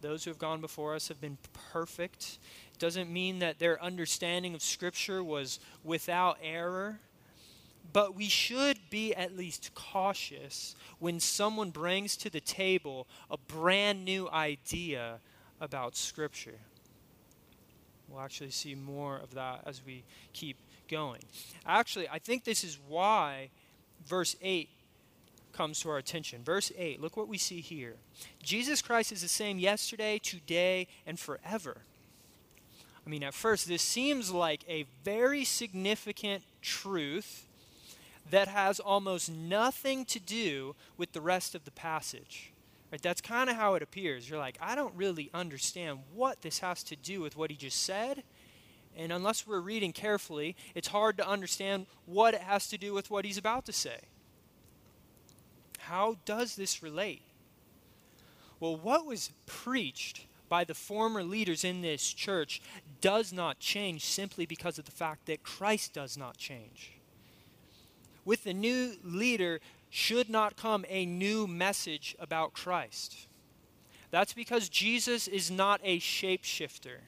those 0.00 0.24
who 0.24 0.30
have 0.30 0.38
gone 0.38 0.62
before 0.62 0.94
us 0.94 1.08
have 1.08 1.20
been 1.20 1.36
perfect. 1.72 2.38
It 2.72 2.78
doesn't 2.78 3.12
mean 3.12 3.40
that 3.40 3.58
their 3.58 3.82
understanding 3.82 4.54
of 4.54 4.62
Scripture 4.62 5.22
was 5.22 5.60
without 5.84 6.38
error. 6.42 6.98
But 7.92 8.14
we 8.14 8.28
should 8.28 8.78
be 8.88 9.14
at 9.14 9.36
least 9.36 9.72
cautious 9.74 10.74
when 11.00 11.20
someone 11.20 11.68
brings 11.68 12.16
to 12.16 12.30
the 12.30 12.40
table 12.40 13.06
a 13.30 13.36
brand 13.36 14.06
new 14.06 14.30
idea 14.30 15.20
about 15.60 15.94
Scripture. 15.94 16.58
We'll 18.08 18.20
actually 18.20 18.52
see 18.52 18.74
more 18.74 19.18
of 19.18 19.34
that 19.34 19.64
as 19.66 19.82
we 19.84 20.02
keep 20.32 20.56
going. 20.88 21.20
Actually, 21.66 22.08
I 22.08 22.18
think 22.18 22.44
this 22.44 22.64
is 22.64 22.78
why 22.88 23.50
verse 24.06 24.34
8 24.40 24.70
comes 25.58 25.80
to 25.80 25.90
our 25.90 25.98
attention. 25.98 26.44
Verse 26.44 26.70
8, 26.78 27.00
look 27.00 27.16
what 27.16 27.26
we 27.26 27.36
see 27.36 27.60
here. 27.60 27.96
Jesus 28.40 28.80
Christ 28.80 29.10
is 29.10 29.22
the 29.22 29.28
same 29.28 29.58
yesterday, 29.58 30.20
today, 30.20 30.86
and 31.04 31.18
forever. 31.18 31.78
I 33.04 33.10
mean, 33.10 33.24
at 33.24 33.34
first, 33.34 33.66
this 33.66 33.82
seems 33.82 34.30
like 34.30 34.60
a 34.68 34.86
very 35.02 35.44
significant 35.44 36.44
truth 36.62 37.48
that 38.30 38.46
has 38.46 38.78
almost 38.78 39.32
nothing 39.32 40.04
to 40.04 40.20
do 40.20 40.76
with 40.96 41.10
the 41.10 41.20
rest 41.20 41.56
of 41.56 41.64
the 41.64 41.72
passage. 41.72 42.52
Right? 42.92 43.02
That's 43.02 43.20
kind 43.20 43.50
of 43.50 43.56
how 43.56 43.74
it 43.74 43.82
appears. 43.82 44.30
You're 44.30 44.38
like, 44.38 44.58
I 44.60 44.76
don't 44.76 44.94
really 44.94 45.28
understand 45.34 45.98
what 46.14 46.42
this 46.42 46.60
has 46.60 46.84
to 46.84 46.94
do 46.94 47.20
with 47.20 47.36
what 47.36 47.50
he 47.50 47.56
just 47.56 47.82
said. 47.82 48.22
And 48.96 49.10
unless 49.10 49.44
we're 49.44 49.58
reading 49.58 49.92
carefully, 49.92 50.54
it's 50.76 50.88
hard 50.88 51.16
to 51.16 51.28
understand 51.28 51.86
what 52.06 52.34
it 52.34 52.42
has 52.42 52.68
to 52.68 52.78
do 52.78 52.94
with 52.94 53.10
what 53.10 53.24
he's 53.24 53.38
about 53.38 53.66
to 53.66 53.72
say. 53.72 53.98
How 55.88 56.18
does 56.26 56.54
this 56.54 56.82
relate? 56.82 57.22
Well, 58.60 58.76
what 58.76 59.06
was 59.06 59.30
preached 59.46 60.26
by 60.50 60.64
the 60.64 60.74
former 60.74 61.22
leaders 61.22 61.64
in 61.64 61.80
this 61.80 62.12
church 62.12 62.60
does 63.00 63.32
not 63.32 63.58
change 63.58 64.04
simply 64.04 64.44
because 64.44 64.78
of 64.78 64.84
the 64.84 64.90
fact 64.90 65.24
that 65.26 65.42
Christ 65.42 65.94
does 65.94 66.18
not 66.18 66.36
change. 66.36 66.92
With 68.26 68.44
the 68.44 68.52
new 68.52 68.96
leader 69.02 69.60
should 69.88 70.28
not 70.28 70.58
come 70.58 70.84
a 70.90 71.06
new 71.06 71.46
message 71.46 72.14
about 72.18 72.52
Christ. 72.52 73.26
That's 74.10 74.34
because 74.34 74.68
Jesus 74.68 75.26
is 75.26 75.50
not 75.50 75.80
a 75.82 76.00
shapeshifter. 76.00 76.98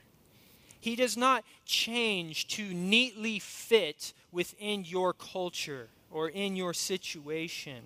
He 0.80 0.96
does 0.96 1.18
not 1.18 1.44
change 1.66 2.49
to 2.49 2.72
neatly 2.72 3.40
fit 3.40 4.14
within 4.32 4.87
your 4.87 5.12
culture 5.12 5.88
or 6.10 6.30
in 6.30 6.56
your 6.56 6.72
situation. 6.72 7.82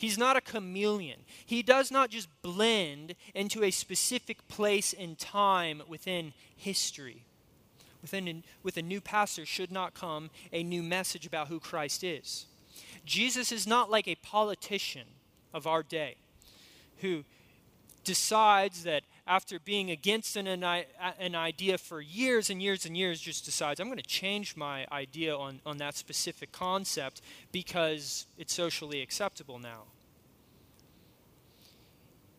He's 0.00 0.16
not 0.16 0.34
a 0.34 0.40
chameleon. 0.40 1.20
He 1.44 1.62
does 1.62 1.90
not 1.90 2.08
just 2.08 2.30
blend 2.40 3.16
into 3.34 3.62
a 3.62 3.70
specific 3.70 4.48
place 4.48 4.94
and 4.98 5.18
time 5.18 5.82
within 5.86 6.32
history. 6.56 7.24
Within 8.00 8.42
with 8.62 8.78
a 8.78 8.82
new 8.82 9.02
pastor 9.02 9.44
should 9.44 9.70
not 9.70 9.92
come 9.92 10.30
a 10.54 10.62
new 10.62 10.82
message 10.82 11.26
about 11.26 11.48
who 11.48 11.60
Christ 11.60 12.02
is. 12.02 12.46
Jesus 13.04 13.52
is 13.52 13.66
not 13.66 13.90
like 13.90 14.08
a 14.08 14.14
politician 14.14 15.06
of 15.52 15.66
our 15.66 15.82
day 15.82 16.16
who 17.02 17.24
decides 18.02 18.84
that 18.84 19.02
after 19.26 19.58
being 19.58 19.90
against 19.90 20.36
an, 20.36 20.46
an 20.46 21.34
idea 21.34 21.78
for 21.78 22.00
years 22.00 22.50
and 22.50 22.62
years 22.62 22.86
and 22.86 22.96
years, 22.96 23.20
just 23.20 23.44
decides, 23.44 23.80
I'm 23.80 23.86
going 23.88 23.98
to 23.98 24.02
change 24.02 24.56
my 24.56 24.86
idea 24.90 25.36
on, 25.36 25.60
on 25.64 25.78
that 25.78 25.94
specific 25.94 26.52
concept 26.52 27.20
because 27.52 28.26
it's 28.38 28.52
socially 28.52 29.02
acceptable 29.02 29.58
now. 29.58 29.84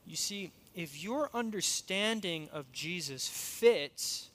You 0.06 0.16
see, 0.16 0.52
if 0.76 1.02
your 1.02 1.30
understanding 1.34 2.50
of 2.52 2.72
Jesus 2.72 3.28
fits 3.28 4.30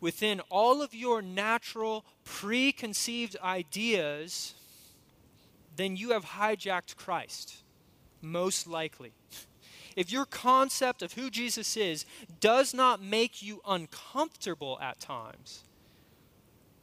within 0.00 0.40
all 0.48 0.82
of 0.82 0.94
your 0.94 1.20
natural, 1.22 2.04
preconceived 2.24 3.36
ideas, 3.42 4.54
then 5.76 5.96
you 5.96 6.10
have 6.10 6.24
hijacked 6.24 6.96
Christ, 6.96 7.62
most 8.20 8.66
likely. 8.66 9.12
If 9.98 10.12
your 10.12 10.26
concept 10.26 11.02
of 11.02 11.14
who 11.14 11.28
Jesus 11.28 11.76
is 11.76 12.06
does 12.38 12.72
not 12.72 13.02
make 13.02 13.42
you 13.42 13.60
uncomfortable 13.66 14.78
at 14.80 15.00
times, 15.00 15.64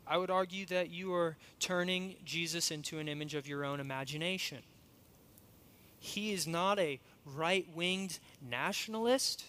I 0.06 0.18
would 0.18 0.30
argue 0.30 0.66
that 0.66 0.90
you 0.90 1.14
are 1.14 1.38
turning 1.62 2.18
Jesus 2.26 2.72
into 2.72 3.00
an 3.00 3.08
image 3.08 3.34
of 3.34 3.48
your 3.48 3.64
own 3.64 3.80
imagination. 3.80 4.64
He 5.98 6.34
is 6.34 6.46
not 6.46 6.78
a 6.78 7.00
right 7.24 7.66
winged 7.74 8.20
nationalist. 8.42 9.46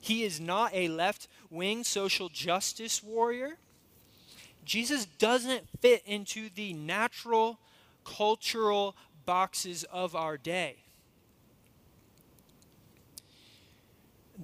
He 0.00 0.22
is 0.22 0.38
not 0.38 0.72
a 0.72 0.86
left 0.86 1.26
wing 1.50 1.82
social 1.82 2.28
justice 2.28 3.02
warrior. 3.02 3.58
Jesus 4.64 5.06
doesn't 5.06 5.68
fit 5.80 6.04
into 6.06 6.50
the 6.54 6.72
natural 6.72 7.58
cultural 8.04 8.94
boxes 9.26 9.82
of 9.90 10.14
our 10.14 10.36
day. 10.36 10.84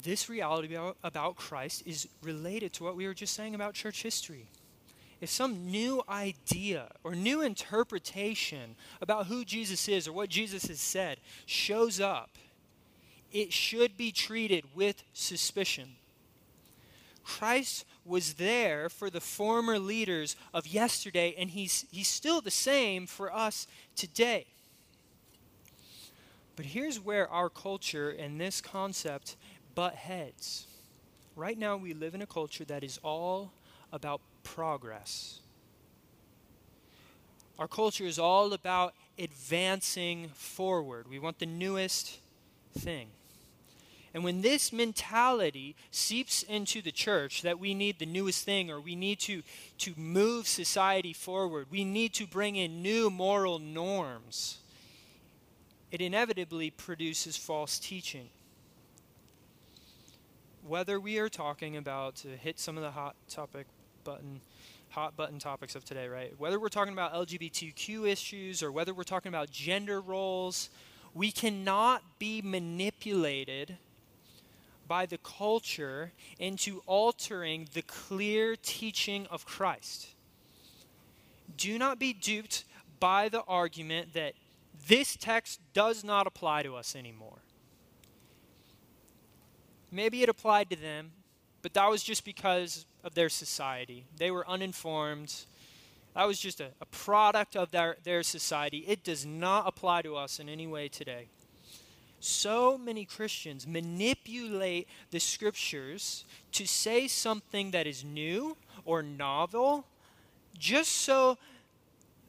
This 0.05 0.29
reality 0.29 0.77
about 1.03 1.37
Christ 1.37 1.83
is 1.87 2.07
related 2.23 2.75
to 2.75 2.85
what 2.85 2.95
we 2.95 3.07
were 3.07 3.15
just 3.15 3.33
saying 3.33 3.55
about 3.55 3.73
church 3.73 4.03
history. 4.03 4.47
If 5.23 5.31
some 5.31 5.71
new 5.71 6.03
idea 6.11 6.89
or 7.03 7.15
new 7.15 7.41
interpretation 7.41 8.77
about 9.01 9.27
who 9.27 9.47
Jesus 9.47 9.89
is 9.89 10.07
or 10.07 10.13
what 10.13 10.29
Jesus 10.29 10.67
has 10.67 10.79
said 10.79 11.21
shows 11.47 12.01
up, 12.01 12.37
it 13.33 13.51
should 13.51 13.97
be 13.97 14.13
treated 14.13 14.65
with 14.75 15.03
suspicion. 15.15 15.97
Christ 17.25 17.87
was 18.05 18.35
there 18.35 18.91
for 18.91 19.09
the 19.09 19.23
former 19.23 19.79
leaders 19.79 20.37
of 20.53 20.67
yesterday, 20.67 21.35
and 21.39 21.49
he's, 21.49 21.87
he's 21.91 22.09
still 22.09 22.43
the 22.43 22.51
same 22.51 23.07
for 23.07 23.35
us 23.35 23.67
today. 23.97 24.45
But 26.57 26.67
here's 26.67 27.01
where 27.01 27.29
our 27.31 27.49
culture 27.49 28.11
and 28.11 28.39
this 28.39 28.61
concept 28.61 29.37
butt 29.75 29.95
heads. 29.95 30.67
Right 31.37 31.59
now, 31.59 31.77
we 31.77 31.95
live 31.95 32.15
in 32.15 32.23
a 32.23 32.27
culture 32.27 32.65
that 32.67 32.85
is 32.85 32.99
all 33.03 33.53
about 33.93 34.21
progress. 34.43 35.41
Our 37.59 37.69
culture 37.69 38.05
is 38.05 38.19
all 38.19 38.53
about 38.53 38.95
advancing 39.19 40.29
forward. 40.35 41.09
We 41.09 41.19
want 41.19 41.39
the 41.39 41.47
newest 41.47 42.19
thing. 42.77 43.09
And 44.13 44.23
when 44.23 44.43
this 44.43 44.73
mentality 44.73 45.75
seeps 45.91 46.45
into 46.45 46.81
the 46.81 46.93
church 46.93 47.43
that 47.43 47.59
we 47.59 47.75
need 47.75 47.99
the 47.99 48.07
newest 48.07 48.45
thing 48.45 48.71
or 48.71 48.81
we 48.81 48.95
need 48.95 49.19
to, 49.21 49.43
to 49.79 49.93
move 49.97 50.47
society 50.47 51.13
forward, 51.13 51.67
we 51.69 51.85
need 51.85 52.15
to 52.15 52.27
bring 52.27 52.55
in 52.55 52.81
new 52.81 53.11
moral 53.11 53.59
norms, 53.59 54.59
it 55.91 56.01
inevitably 56.01 56.71
produces 56.71 57.37
false 57.37 57.81
teaching. 57.81 58.29
Whether 60.67 60.99
we 60.99 61.19
are 61.19 61.29
talking 61.29 61.77
about, 61.77 62.17
to 62.17 62.29
hit 62.29 62.59
some 62.59 62.79
of 62.79 62.83
the 62.83 62.91
hot 62.91 63.17
topic 63.29 63.67
button, 64.03 64.41
hot 64.89 65.15
button 65.15 65.39
topics 65.39 65.75
of 65.75 65.85
today, 65.85 66.09
right? 66.09 66.33
Whether 66.39 66.59
we're 66.59 66.71
talking 66.71 66.95
about 66.95 67.13
LGBTQ 67.13 68.09
issues 68.09 68.63
or 68.63 68.73
whether 68.73 68.95
we're 68.95 69.03
talking 69.03 69.29
about 69.29 69.51
gender 69.51 70.01
roles, 70.01 70.71
we 71.13 71.31
cannot 71.31 72.03
be 72.19 72.41
manipulated 72.41 73.77
by 74.89 75.05
the 75.05 75.19
culture 75.19 76.13
into 76.39 76.81
altering 76.87 77.69
the 77.75 77.83
clear 77.83 78.57
teaching 78.57 79.27
of 79.31 79.45
Christ. 79.45 80.09
Do 81.59 81.79
not 81.79 81.99
be 81.99 82.15
duped 82.15 82.65
by 83.01 83.29
the 83.29 83.43
argument 83.43 84.15
that 84.15 84.33
this 84.89 85.15
text 85.15 85.61
does 85.75 86.03
not 86.03 86.27
apply 86.27 86.63
to 86.63 86.75
us 86.75 86.97
anymore. 86.97 87.44
Maybe 89.91 90.23
it 90.23 90.29
applied 90.29 90.71
to 90.71 90.77
them, 90.77 91.13
but 91.63 91.75
that 91.75 91.89
was 91.89 92.03
just 92.03 92.25
because 92.25 92.87
of 93.03 93.15
their 93.15 93.29
society. 93.29 94.05
They 94.17 94.31
were 94.31 94.49
uninformed. 94.49 95.45
That 96.15 96.27
was 96.27 96.39
just 96.39 96.61
a, 96.61 96.69
a 96.81 96.87
product 96.87 97.57
of 97.57 97.71
their, 97.71 97.97
their 98.05 98.23
society. 98.23 98.85
It 98.87 99.05
does 99.05 99.25
not 99.25 99.67
apply 99.67 100.03
to 100.03 100.17
us 100.17 100.39
in 100.39 100.49
any 100.49 100.67
way 100.67 100.89
today 100.89 101.29
so 102.25 102.79
many 102.79 103.05
Christians 103.05 103.67
manipulate 103.67 104.89
the 105.11 105.21
scriptures 105.21 106.25
to 106.53 106.67
say 106.67 107.07
something 107.07 107.71
that 107.73 107.87
is 107.87 108.03
new 108.03 108.57
or 108.85 109.03
novel 109.03 109.87
just 110.59 110.93
so 110.93 111.37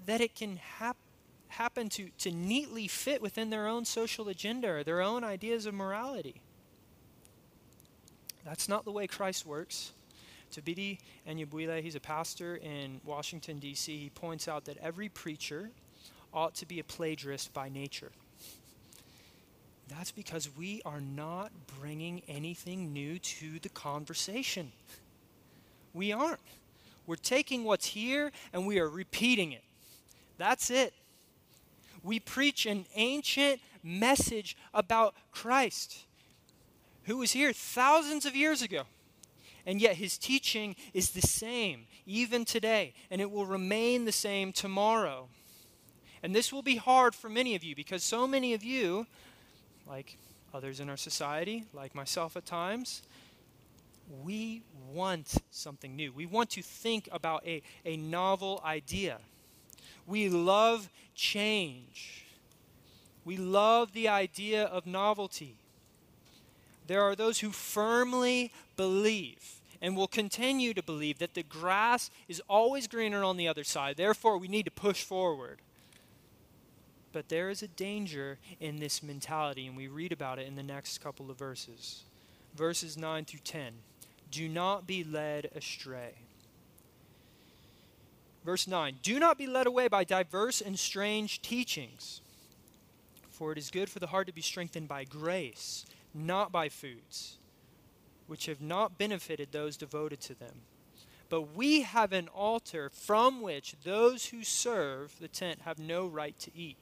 that 0.05 0.19
it 0.19 0.35
can 0.35 0.57
hap- 0.57 0.97
happen 1.47 1.87
to, 1.89 2.09
to 2.19 2.31
neatly 2.31 2.87
fit 2.87 3.21
within 3.21 3.49
their 3.49 3.67
own 3.67 3.85
social 3.85 4.27
agenda 4.27 4.69
or 4.69 4.83
their 4.83 5.01
own 5.01 5.23
ideas 5.23 5.65
of 5.65 5.73
morality. 5.73 6.41
That's 8.45 8.69
not 8.69 8.85
the 8.85 8.91
way 8.91 9.07
Christ 9.07 9.45
works. 9.45 9.91
Thabiti 10.53 10.99
Anyabwile, 11.27 11.81
he's 11.81 11.95
a 11.95 11.99
pastor 11.99 12.55
in 12.55 13.01
Washington, 13.03 13.59
D.C., 13.59 13.97
he 13.97 14.09
points 14.09 14.47
out 14.47 14.65
that 14.65 14.77
every 14.77 15.09
preacher 15.09 15.71
ought 16.33 16.53
to 16.55 16.65
be 16.65 16.79
a 16.79 16.83
plagiarist 16.83 17.53
by 17.53 17.67
nature. 17.69 18.11
That's 19.87 20.11
because 20.11 20.49
we 20.55 20.81
are 20.85 21.01
not 21.01 21.51
bringing 21.79 22.21
anything 22.27 22.93
new 22.93 23.19
to 23.19 23.59
the 23.59 23.69
conversation. 23.69 24.71
We 25.93 26.11
aren't. 26.11 26.39
We're 27.07 27.15
taking 27.15 27.63
what's 27.63 27.87
here 27.87 28.31
and 28.51 28.65
we 28.65 28.79
are 28.79 28.89
repeating 28.89 29.51
it. 29.51 29.63
That's 30.37 30.69
it. 30.69 30.93
We 32.03 32.19
preach 32.19 32.65
an 32.65 32.85
ancient 32.95 33.61
message 33.83 34.57
about 34.73 35.15
Christ 35.31 36.04
who 37.05 37.17
was 37.17 37.31
here 37.31 37.53
thousands 37.53 38.25
of 38.25 38.35
years 38.35 38.61
ago. 38.61 38.83
And 39.65 39.81
yet 39.81 39.95
his 39.95 40.17
teaching 40.17 40.75
is 40.93 41.11
the 41.11 41.21
same 41.21 41.87
even 42.05 42.45
today, 42.45 42.93
and 43.09 43.19
it 43.19 43.31
will 43.31 43.45
remain 43.45 44.05
the 44.05 44.11
same 44.11 44.53
tomorrow. 44.53 45.29
And 46.21 46.35
this 46.35 46.53
will 46.53 46.61
be 46.61 46.75
hard 46.75 47.15
for 47.15 47.29
many 47.29 47.55
of 47.55 47.63
you 47.63 47.75
because 47.75 48.03
so 48.03 48.27
many 48.27 48.53
of 48.53 48.63
you, 48.63 49.07
like 49.87 50.17
others 50.53 50.79
in 50.79 50.89
our 50.89 50.97
society, 50.97 51.65
like 51.73 51.95
myself 51.95 52.37
at 52.37 52.45
times, 52.45 53.01
we 54.23 54.61
want 54.91 55.35
something 55.49 55.95
new. 55.95 56.13
We 56.13 56.25
want 56.25 56.51
to 56.51 56.61
think 56.61 57.09
about 57.11 57.45
a, 57.45 57.63
a 57.85 57.97
novel 57.97 58.61
idea. 58.63 59.19
We 60.05 60.29
love 60.29 60.89
change. 61.15 62.25
We 63.23 63.37
love 63.37 63.93
the 63.93 64.07
idea 64.07 64.65
of 64.65 64.85
novelty. 64.85 65.57
There 66.87 67.01
are 67.01 67.15
those 67.15 67.39
who 67.39 67.49
firmly 67.49 68.51
believe 68.75 69.61
and 69.81 69.95
will 69.95 70.07
continue 70.07 70.73
to 70.73 70.83
believe 70.83 71.19
that 71.19 71.33
the 71.33 71.43
grass 71.43 72.09
is 72.27 72.41
always 72.47 72.87
greener 72.87 73.23
on 73.23 73.37
the 73.37 73.47
other 73.47 73.63
side. 73.63 73.97
Therefore, 73.97 74.37
we 74.37 74.47
need 74.47 74.65
to 74.65 74.71
push 74.71 75.03
forward. 75.03 75.59
But 77.11 77.29
there 77.29 77.49
is 77.49 77.63
a 77.63 77.67
danger 77.67 78.39
in 78.59 78.79
this 78.79 79.01
mentality, 79.01 79.67
and 79.67 79.77
we 79.77 79.87
read 79.87 80.11
about 80.11 80.39
it 80.39 80.47
in 80.47 80.55
the 80.55 80.63
next 80.63 80.99
couple 80.99 81.31
of 81.31 81.37
verses. 81.37 82.03
Verses 82.55 82.97
9 82.97 83.25
through 83.25 83.39
10. 83.43 83.73
Do 84.31 84.49
not 84.49 84.85
be 84.85 85.03
led 85.03 85.49
astray. 85.55 86.13
Verse 88.43 88.67
9 88.67 88.97
Do 89.01 89.19
not 89.19 89.37
be 89.37 89.47
led 89.47 89.65
away 89.65 89.87
by 89.87 90.03
diverse 90.03 90.61
and 90.61 90.77
strange 90.77 91.41
teachings, 91.41 92.21
for 93.29 93.51
it 93.51 93.57
is 93.57 93.71
good 93.71 93.89
for 93.89 93.99
the 93.99 94.07
heart 94.07 94.27
to 94.27 94.33
be 94.33 94.41
strengthened 94.41 94.87
by 94.87 95.03
grace, 95.03 95.85
not 96.15 96.51
by 96.51 96.69
foods, 96.69 97.37
which 98.27 98.45
have 98.45 98.61
not 98.61 98.97
benefited 98.97 99.51
those 99.51 99.77
devoted 99.77 100.21
to 100.21 100.33
them. 100.33 100.61
But 101.29 101.55
we 101.55 101.81
have 101.81 102.13
an 102.13 102.27
altar 102.29 102.89
from 102.89 103.41
which 103.41 103.75
those 103.83 104.27
who 104.27 104.43
serve 104.43 105.15
the 105.19 105.27
tent 105.27 105.61
have 105.61 105.79
no 105.79 106.07
right 106.07 106.37
to 106.39 106.51
eat. 106.55 106.77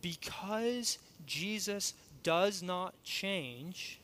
Because 0.00 0.98
Jesus 1.26 1.94
does 2.22 2.62
not 2.62 2.94
change, 3.02 4.00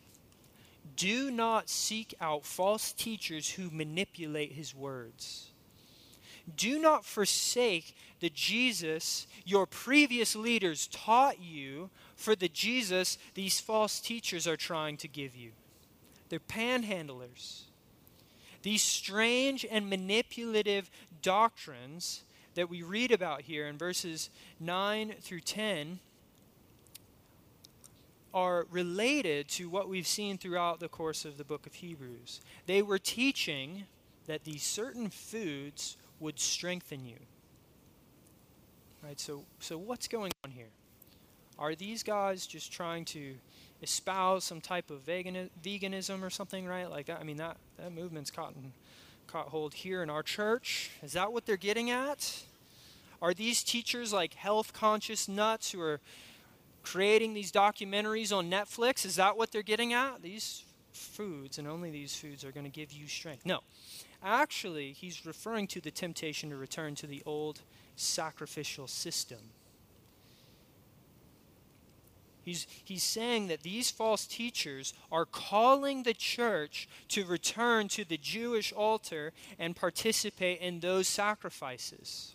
do 0.96 1.30
not 1.30 1.68
seek 1.68 2.14
out 2.20 2.44
false 2.44 2.92
teachers 2.92 3.50
who 3.50 3.70
manipulate 3.70 4.52
his 4.52 4.74
words. 4.74 5.50
Do 6.56 6.78
not 6.78 7.04
forsake 7.04 7.94
the 8.20 8.30
Jesus 8.30 9.26
your 9.44 9.66
previous 9.66 10.34
leaders 10.34 10.88
taught 10.88 11.40
you 11.40 11.90
for 12.20 12.36
the 12.36 12.48
Jesus 12.48 13.16
these 13.34 13.60
false 13.60 13.98
teachers 13.98 14.46
are 14.46 14.56
trying 14.56 14.98
to 14.98 15.08
give 15.08 15.34
you. 15.34 15.52
They're 16.28 16.38
panhandlers. 16.38 17.62
These 18.62 18.82
strange 18.82 19.64
and 19.68 19.88
manipulative 19.88 20.90
doctrines 21.22 22.24
that 22.54 22.68
we 22.68 22.82
read 22.82 23.10
about 23.10 23.42
here 23.42 23.66
in 23.66 23.78
verses 23.78 24.28
9 24.60 25.14
through 25.22 25.40
10 25.40 25.98
are 28.34 28.66
related 28.70 29.48
to 29.48 29.70
what 29.70 29.88
we've 29.88 30.06
seen 30.06 30.36
throughout 30.36 30.78
the 30.78 30.88
course 30.88 31.24
of 31.24 31.38
the 31.38 31.44
book 31.44 31.66
of 31.66 31.74
Hebrews. 31.74 32.42
They 32.66 32.82
were 32.82 32.98
teaching 32.98 33.84
that 34.26 34.44
these 34.44 34.62
certain 34.62 35.08
foods 35.08 35.96
would 36.20 36.38
strengthen 36.38 37.06
you. 37.06 37.16
Right? 39.02 39.18
So 39.18 39.44
so 39.58 39.78
what's 39.78 40.06
going 40.06 40.32
on 40.44 40.50
here? 40.50 40.68
Are 41.60 41.74
these 41.74 42.02
guys 42.02 42.46
just 42.46 42.72
trying 42.72 43.04
to 43.06 43.34
espouse 43.82 44.44
some 44.44 44.60
type 44.60 44.90
of 44.90 45.02
vegan, 45.02 45.50
veganism 45.62 46.22
or 46.22 46.30
something, 46.30 46.66
right? 46.66 46.90
Like 46.90 47.08
I 47.08 47.22
mean 47.22 47.36
that 47.36 47.58
that 47.76 47.92
movement's 47.92 48.30
caught 48.30 48.54
in, 48.56 48.72
caught 49.26 49.48
hold 49.48 49.74
here 49.74 50.02
in 50.02 50.10
our 50.10 50.22
church. 50.22 50.90
Is 51.02 51.12
that 51.12 51.32
what 51.32 51.46
they're 51.46 51.56
getting 51.56 51.90
at? 51.90 52.42
Are 53.22 53.34
these 53.34 53.62
teachers 53.62 54.12
like 54.12 54.34
health 54.34 54.72
conscious 54.72 55.28
nuts 55.28 55.72
who 55.72 55.80
are 55.80 56.00
creating 56.82 57.34
these 57.34 57.52
documentaries 57.52 58.36
on 58.36 58.50
Netflix. 58.50 59.04
Is 59.04 59.16
that 59.16 59.36
what 59.36 59.52
they're 59.52 59.62
getting 59.62 59.92
at? 59.92 60.22
These 60.22 60.64
foods, 60.92 61.58
and 61.58 61.68
only 61.68 61.90
these 61.90 62.14
foods, 62.14 62.44
are 62.44 62.52
going 62.52 62.64
to 62.64 62.70
give 62.70 62.92
you 62.92 63.06
strength. 63.06 63.46
No. 63.46 63.60
Actually, 64.22 64.92
he's 64.92 65.24
referring 65.24 65.66
to 65.68 65.80
the 65.80 65.90
temptation 65.90 66.50
to 66.50 66.56
return 66.56 66.94
to 66.96 67.06
the 67.06 67.22
old 67.24 67.60
sacrificial 67.96 68.86
system. 68.86 69.38
He's, 72.50 72.66
he's 72.82 73.04
saying 73.04 73.46
that 73.46 73.62
these 73.62 73.92
false 73.92 74.26
teachers 74.26 74.92
are 75.12 75.24
calling 75.24 76.02
the 76.02 76.14
church 76.14 76.88
to 77.10 77.24
return 77.24 77.86
to 77.90 78.04
the 78.04 78.16
Jewish 78.16 78.72
altar 78.72 79.32
and 79.56 79.76
participate 79.76 80.60
in 80.60 80.80
those 80.80 81.06
sacrifices. 81.06 82.34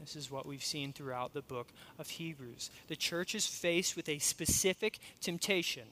This 0.00 0.16
is 0.16 0.30
what 0.30 0.46
we've 0.46 0.64
seen 0.64 0.94
throughout 0.94 1.34
the 1.34 1.42
book 1.42 1.68
of 1.98 2.08
Hebrews. 2.08 2.70
The 2.88 2.96
church 2.96 3.34
is 3.34 3.46
faced 3.46 3.96
with 3.96 4.08
a 4.08 4.18
specific 4.18 4.98
temptation 5.20 5.88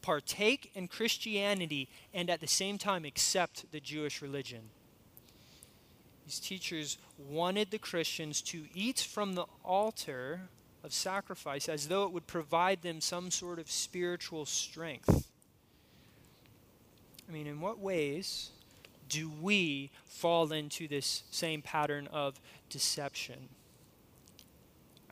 partake 0.00 0.72
in 0.74 0.88
Christianity 0.88 1.88
and 2.12 2.28
at 2.28 2.40
the 2.40 2.48
same 2.48 2.76
time 2.76 3.04
accept 3.04 3.70
the 3.70 3.78
Jewish 3.78 4.20
religion. 4.20 4.62
These 6.26 6.40
teachers 6.40 6.98
wanted 7.16 7.70
the 7.70 7.78
Christians 7.78 8.42
to 8.42 8.64
eat 8.74 8.98
from 8.98 9.36
the 9.36 9.46
altar 9.64 10.48
of 10.84 10.92
sacrifice 10.92 11.68
as 11.68 11.88
though 11.88 12.04
it 12.04 12.12
would 12.12 12.26
provide 12.26 12.82
them 12.82 13.00
some 13.00 13.30
sort 13.30 13.58
of 13.58 13.70
spiritual 13.70 14.46
strength. 14.46 15.28
I 17.28 17.32
mean, 17.32 17.46
in 17.46 17.60
what 17.60 17.78
ways 17.78 18.50
do 19.08 19.30
we 19.30 19.90
fall 20.04 20.52
into 20.52 20.88
this 20.88 21.22
same 21.30 21.62
pattern 21.62 22.08
of 22.08 22.40
deception? 22.68 23.48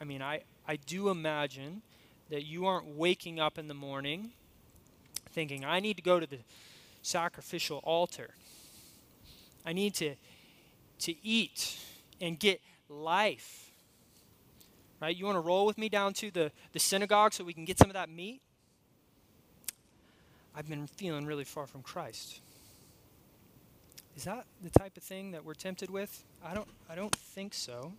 I 0.00 0.04
mean, 0.04 0.22
I, 0.22 0.42
I 0.66 0.76
do 0.76 1.10
imagine 1.10 1.82
that 2.30 2.44
you 2.44 2.66
aren't 2.66 2.86
waking 2.86 3.38
up 3.38 3.58
in 3.58 3.68
the 3.68 3.74
morning 3.74 4.30
thinking, 5.32 5.64
I 5.64 5.80
need 5.80 5.96
to 5.96 6.02
go 6.02 6.18
to 6.18 6.26
the 6.26 6.38
sacrificial 7.02 7.78
altar. 7.84 8.34
I 9.64 9.72
need 9.72 9.94
to, 9.94 10.14
to 11.00 11.14
eat 11.24 11.78
and 12.20 12.38
get 12.38 12.60
life. 12.88 13.69
Right? 15.00 15.16
You 15.16 15.24
want 15.24 15.36
to 15.36 15.40
roll 15.40 15.66
with 15.66 15.78
me 15.78 15.88
down 15.88 16.12
to 16.14 16.30
the, 16.30 16.52
the 16.72 16.78
synagogue 16.78 17.32
so 17.32 17.42
we 17.42 17.54
can 17.54 17.64
get 17.64 17.78
some 17.78 17.88
of 17.88 17.94
that 17.94 18.10
meat? 18.10 18.42
I've 20.54 20.68
been 20.68 20.86
feeling 20.86 21.26
really 21.26 21.44
far 21.44 21.66
from 21.66 21.82
Christ. 21.82 22.40
Is 24.16 24.24
that 24.24 24.44
the 24.62 24.70
type 24.70 24.96
of 24.96 25.02
thing 25.02 25.30
that 25.30 25.44
we're 25.44 25.54
tempted 25.54 25.90
with? 25.90 26.24
I 26.44 26.52
don't, 26.52 26.68
I 26.90 26.94
don't 26.94 27.14
think 27.14 27.54
so. 27.54 27.92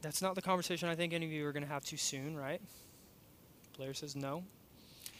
That's 0.00 0.20
not 0.20 0.34
the 0.34 0.42
conversation 0.42 0.88
I 0.88 0.96
think 0.96 1.12
any 1.12 1.26
of 1.26 1.32
you 1.32 1.46
are 1.46 1.52
going 1.52 1.62
to 1.62 1.68
have 1.68 1.84
too 1.84 1.96
soon, 1.96 2.36
right? 2.36 2.60
Blair 3.76 3.94
says 3.94 4.16
no. 4.16 4.42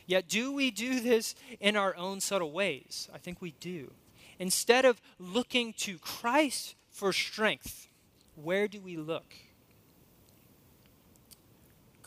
Yet, 0.07 0.29
do 0.29 0.53
we 0.53 0.73
do 0.73 0.99
this 0.99 1.37
in 1.61 1.77
our 1.77 1.97
own 1.97 2.21
subtle 2.21 2.51
ways? 2.51 3.09
I 3.15 3.19
think 3.19 3.41
we 3.41 3.53
do. 3.61 3.93
Instead 4.39 4.85
of 4.85 5.01
looking 5.21 5.73
to 5.75 5.99
Christ 5.99 6.75
for 6.91 7.13
strength, 7.13 7.89
where 8.35 8.67
do 8.67 8.81
we 8.81 8.97
look? 8.97 9.35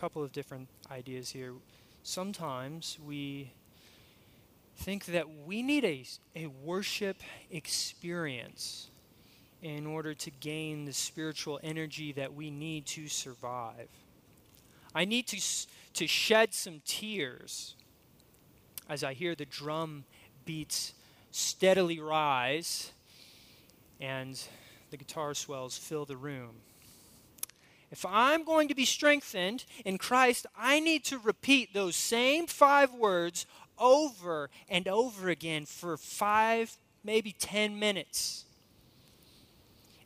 Couple 0.05 0.23
of 0.23 0.31
different 0.31 0.69
ideas 0.91 1.31
here. 1.31 1.53
Sometimes 2.03 2.99
we 3.03 3.51
think 4.77 5.05
that 5.05 5.25
we 5.47 5.63
need 5.63 5.83
a, 5.83 6.05
a 6.35 6.45
worship 6.45 7.17
experience 7.49 8.91
in 9.63 9.87
order 9.87 10.13
to 10.13 10.29
gain 10.29 10.85
the 10.85 10.93
spiritual 10.93 11.59
energy 11.63 12.11
that 12.11 12.35
we 12.35 12.51
need 12.51 12.85
to 12.85 13.07
survive. 13.07 13.87
I 14.93 15.05
need 15.05 15.25
to, 15.25 15.41
to 15.95 16.05
shed 16.05 16.53
some 16.53 16.83
tears 16.85 17.73
as 18.87 19.03
I 19.03 19.13
hear 19.15 19.33
the 19.33 19.45
drum 19.45 20.03
beats 20.45 20.93
steadily 21.31 21.99
rise 21.99 22.91
and 23.99 24.39
the 24.91 24.97
guitar 24.97 25.33
swells 25.33 25.75
fill 25.79 26.05
the 26.05 26.15
room. 26.15 26.57
If 27.95 28.05
I'm 28.05 28.43
going 28.43 28.67
to 28.67 28.75
be 28.75 28.83
strengthened 28.83 29.63
in 29.85 29.97
Christ, 29.97 30.45
I 30.53 30.81
need 30.81 31.05
to 31.05 31.17
repeat 31.17 31.73
those 31.73 31.95
same 31.95 32.45
five 32.45 32.93
words 32.93 33.45
over 33.79 34.49
and 34.67 34.85
over 34.89 35.29
again 35.29 35.65
for 35.65 35.95
five, 35.95 36.75
maybe 37.05 37.31
ten 37.31 37.79
minutes. 37.79 38.43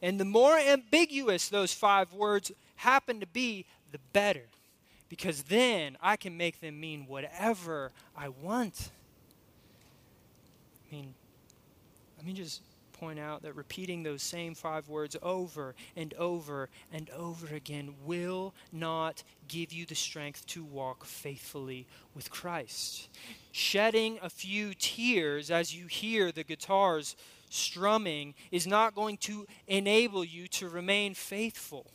And 0.03 0.19
the 0.19 0.25
more 0.25 0.55
ambiguous 0.55 1.49
those 1.49 1.73
five 1.73 2.13
words 2.13 2.51
happen 2.75 3.21
to 3.21 3.25
be, 3.25 3.65
the 3.91 3.97
better. 4.13 4.45
Because 5.09 5.41
then 5.41 5.97
I 5.99 6.15
can 6.15 6.37
make 6.37 6.61
them 6.61 6.79
mean 6.79 7.07
whatever 7.07 7.91
I 8.15 8.29
want. 8.29 8.91
I 10.91 10.95
mean, 10.95 11.15
let 12.17 12.27
me 12.27 12.33
just 12.33 12.61
point 12.99 13.19
out 13.19 13.41
that 13.43 13.55
repeating 13.55 14.03
those 14.03 14.21
same 14.21 14.53
five 14.53 14.89
words 14.89 15.15
over 15.21 15.75
and 15.95 16.13
over 16.15 16.69
and 16.91 17.09
over 17.11 17.53
again 17.55 17.95
will 18.03 18.53
not 18.71 19.23
give 19.47 19.71
you 19.71 19.85
the 19.85 19.95
strength 19.95 20.45
to 20.47 20.63
walk 20.63 21.05
faithfully 21.05 21.87
with 22.13 22.29
Christ. 22.29 23.09
Shedding 23.51 24.19
a 24.21 24.29
few 24.29 24.73
tears 24.73 25.49
as 25.49 25.75
you 25.75 25.87
hear 25.87 26.31
the 26.31 26.43
guitars 26.43 27.15
strumming 27.49 28.35
is 28.51 28.67
not 28.67 28.95
going 28.95 29.17
to 29.17 29.45
enable 29.67 30.23
you 30.23 30.47
to 30.47 30.69
remain 30.69 31.13
faithful. 31.13 31.87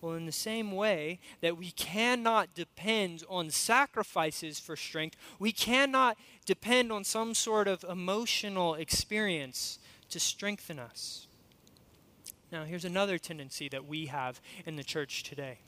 Well, 0.00 0.14
in 0.14 0.24
the 0.24 0.32
same 0.32 0.72
way 0.72 1.20
that 1.42 1.58
we 1.58 1.72
cannot 1.72 2.54
depend 2.54 3.22
on 3.28 3.50
sacrifices 3.50 4.58
for 4.58 4.74
strength, 4.74 5.16
we 5.38 5.52
cannot 5.52 6.16
depend 6.46 6.90
on 6.90 7.04
some 7.04 7.34
sort 7.34 7.68
of 7.68 7.84
emotional 7.84 8.74
experience 8.74 9.78
to 10.08 10.18
strengthen 10.18 10.78
us. 10.78 11.26
Now, 12.50 12.64
here's 12.64 12.84
another 12.84 13.18
tendency 13.18 13.68
that 13.68 13.86
we 13.86 14.06
have 14.06 14.40
in 14.66 14.76
the 14.76 14.82
church 14.82 15.22
today. 15.22 15.58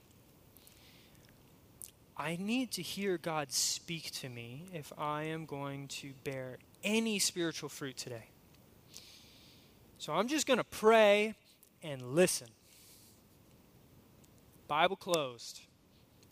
I 2.17 2.37
need 2.37 2.71
to 2.73 2.83
hear 2.83 3.19
God 3.19 3.53
speak 3.53 4.11
to 4.13 4.29
me 4.29 4.65
if 4.73 4.93
I 4.99 5.25
am 5.25 5.47
going 5.47 5.89
to 5.89 6.13
bear 6.25 6.59
any 6.83 7.19
spiritual 7.19 7.69
fruit 7.69 7.97
today. 7.97 8.29
So 9.99 10.13
I'm 10.13 10.29
just 10.29 10.47
going 10.47 10.59
to 10.59 10.65
pray 10.65 11.35
and 11.83 12.15
listen. 12.15 12.49
Bible 14.73 14.97
closed. 14.97 15.61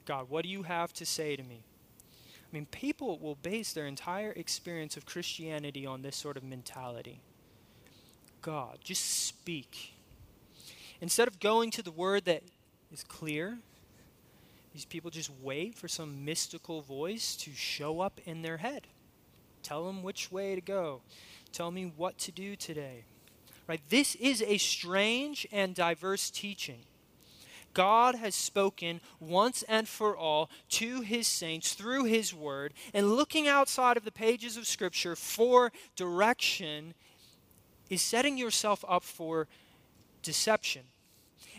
God, 0.07 0.31
what 0.31 0.44
do 0.44 0.48
you 0.48 0.62
have 0.62 0.94
to 0.94 1.05
say 1.05 1.37
to 1.37 1.42
me? 1.42 1.62
I 1.62 2.48
mean, 2.50 2.64
people 2.64 3.18
will 3.18 3.35
base 3.35 3.74
their 3.74 3.85
entire 3.87 4.31
experience 4.31 4.96
of 4.96 5.05
Christianity 5.05 5.85
on 5.85 6.00
this 6.00 6.16
sort 6.16 6.38
of 6.38 6.42
mentality. 6.42 7.20
God, 8.40 8.79
just 8.83 9.26
speak. 9.26 9.92
Instead 11.03 11.29
of 11.29 11.38
going 11.38 11.70
to 11.72 11.83
the 11.83 11.90
word 11.90 12.24
that 12.24 12.42
is 12.90 13.05
clear, 13.05 13.59
these 14.72 14.87
people 14.87 15.11
just 15.11 15.31
wait 15.42 15.74
for 15.74 15.87
some 15.87 16.24
mystical 16.24 16.81
voice 16.81 17.37
to 17.37 17.50
show 17.53 18.00
up 18.00 18.20
in 18.24 18.40
their 18.40 18.57
head. 18.57 18.87
Tell 19.62 19.85
them 19.85 20.03
which 20.03 20.33
way 20.33 20.55
to 20.55 20.62
go. 20.62 21.03
Tell 21.53 21.70
me 21.70 21.92
what 21.94 22.16
to 22.20 22.33
do 22.33 22.57
today. 22.57 23.05
Right? 23.68 23.83
This 23.90 24.14
is 24.14 24.40
a 24.40 24.57
strange 24.57 25.46
and 25.53 25.74
diverse 25.74 26.31
teaching. 26.31 26.87
God 27.74 28.14
has 28.16 28.35
spoken 28.35 29.00
once 29.18 29.62
and 29.64 29.88
for 29.88 30.16
all 30.16 30.50
to 30.70 31.00
his 31.00 31.26
saints 31.26 31.74
through 31.74 32.04
his 32.04 32.35
word, 32.35 32.72
and 32.92 33.12
looking 33.12 33.46
outside 33.46 33.96
of 33.96 34.04
the 34.04 34.12
pages 34.12 34.56
of 34.56 34.66
Scripture 34.66 35.16
for 35.16 35.72
direction 35.96 36.94
is 37.88 38.02
setting 38.02 38.38
yourself 38.38 38.85
up 38.88 39.02
for 39.02 39.48
deception. 40.22 40.83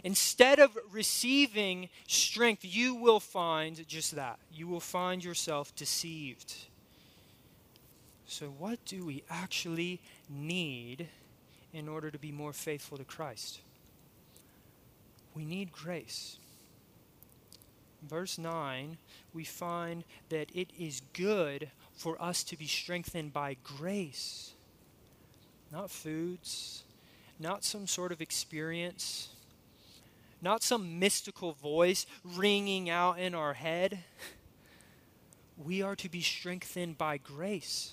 Instead 0.04 0.60
of 0.60 0.78
receiving 0.92 1.90
strength, 2.08 2.62
you 2.64 2.96
will 2.96 3.20
find 3.20 3.88
just 3.88 4.16
that. 4.16 4.40
You 4.52 4.68
will 4.68 4.80
find 4.80 5.24
yourself 5.24 5.76
deceived. 5.76 6.56
So, 8.26 8.48
what 8.48 8.84
do 8.86 9.06
we 9.06 9.24
actually 9.30 10.02
need 10.30 11.10
in 11.74 11.88
order 11.88 12.10
to 12.10 12.18
be 12.18 12.32
more 12.32 12.54
faithful 12.54 12.98
to 12.98 13.04
Christ? 13.04 13.60
We 15.34 15.46
need 15.46 15.72
grace. 15.72 16.38
Verse 18.08 18.38
9, 18.38 18.98
we 19.34 19.44
find 19.44 20.04
that 20.30 20.50
it 20.56 20.72
is 20.78 21.02
good 21.14 21.70
for 21.94 22.20
us 22.22 22.44
to 22.46 22.58
be 22.58 22.66
strengthened 22.66 23.32
by 23.32 23.58
grace, 23.64 24.54
not 25.72 25.92
foods, 25.92 26.84
not 27.40 27.64
some 27.64 27.86
sort 27.86 28.12
of 28.12 28.22
experience 28.22 29.30
not 30.42 30.64
some 30.64 31.00
mystical 31.00 31.54
voice 31.54 32.06
ringing 32.24 32.90
out 32.90 33.20
in 33.20 33.36
our 33.36 33.54
head. 33.54 34.00
We 35.64 35.84
are 35.84 35.96
to 35.98 36.10
be 36.10 36.22
strengthened 36.22 36.98
by 36.98 37.18
grace. 37.18 37.92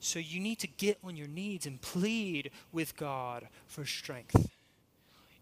So 0.00 0.18
you 0.18 0.40
need 0.40 0.60
to 0.60 0.66
get 0.66 0.96
on 1.04 1.14
your 1.14 1.28
knees 1.28 1.66
and 1.66 1.78
plead 1.78 2.50
with 2.72 2.96
God 2.96 3.48
for 3.66 3.84
strength. 3.84 4.48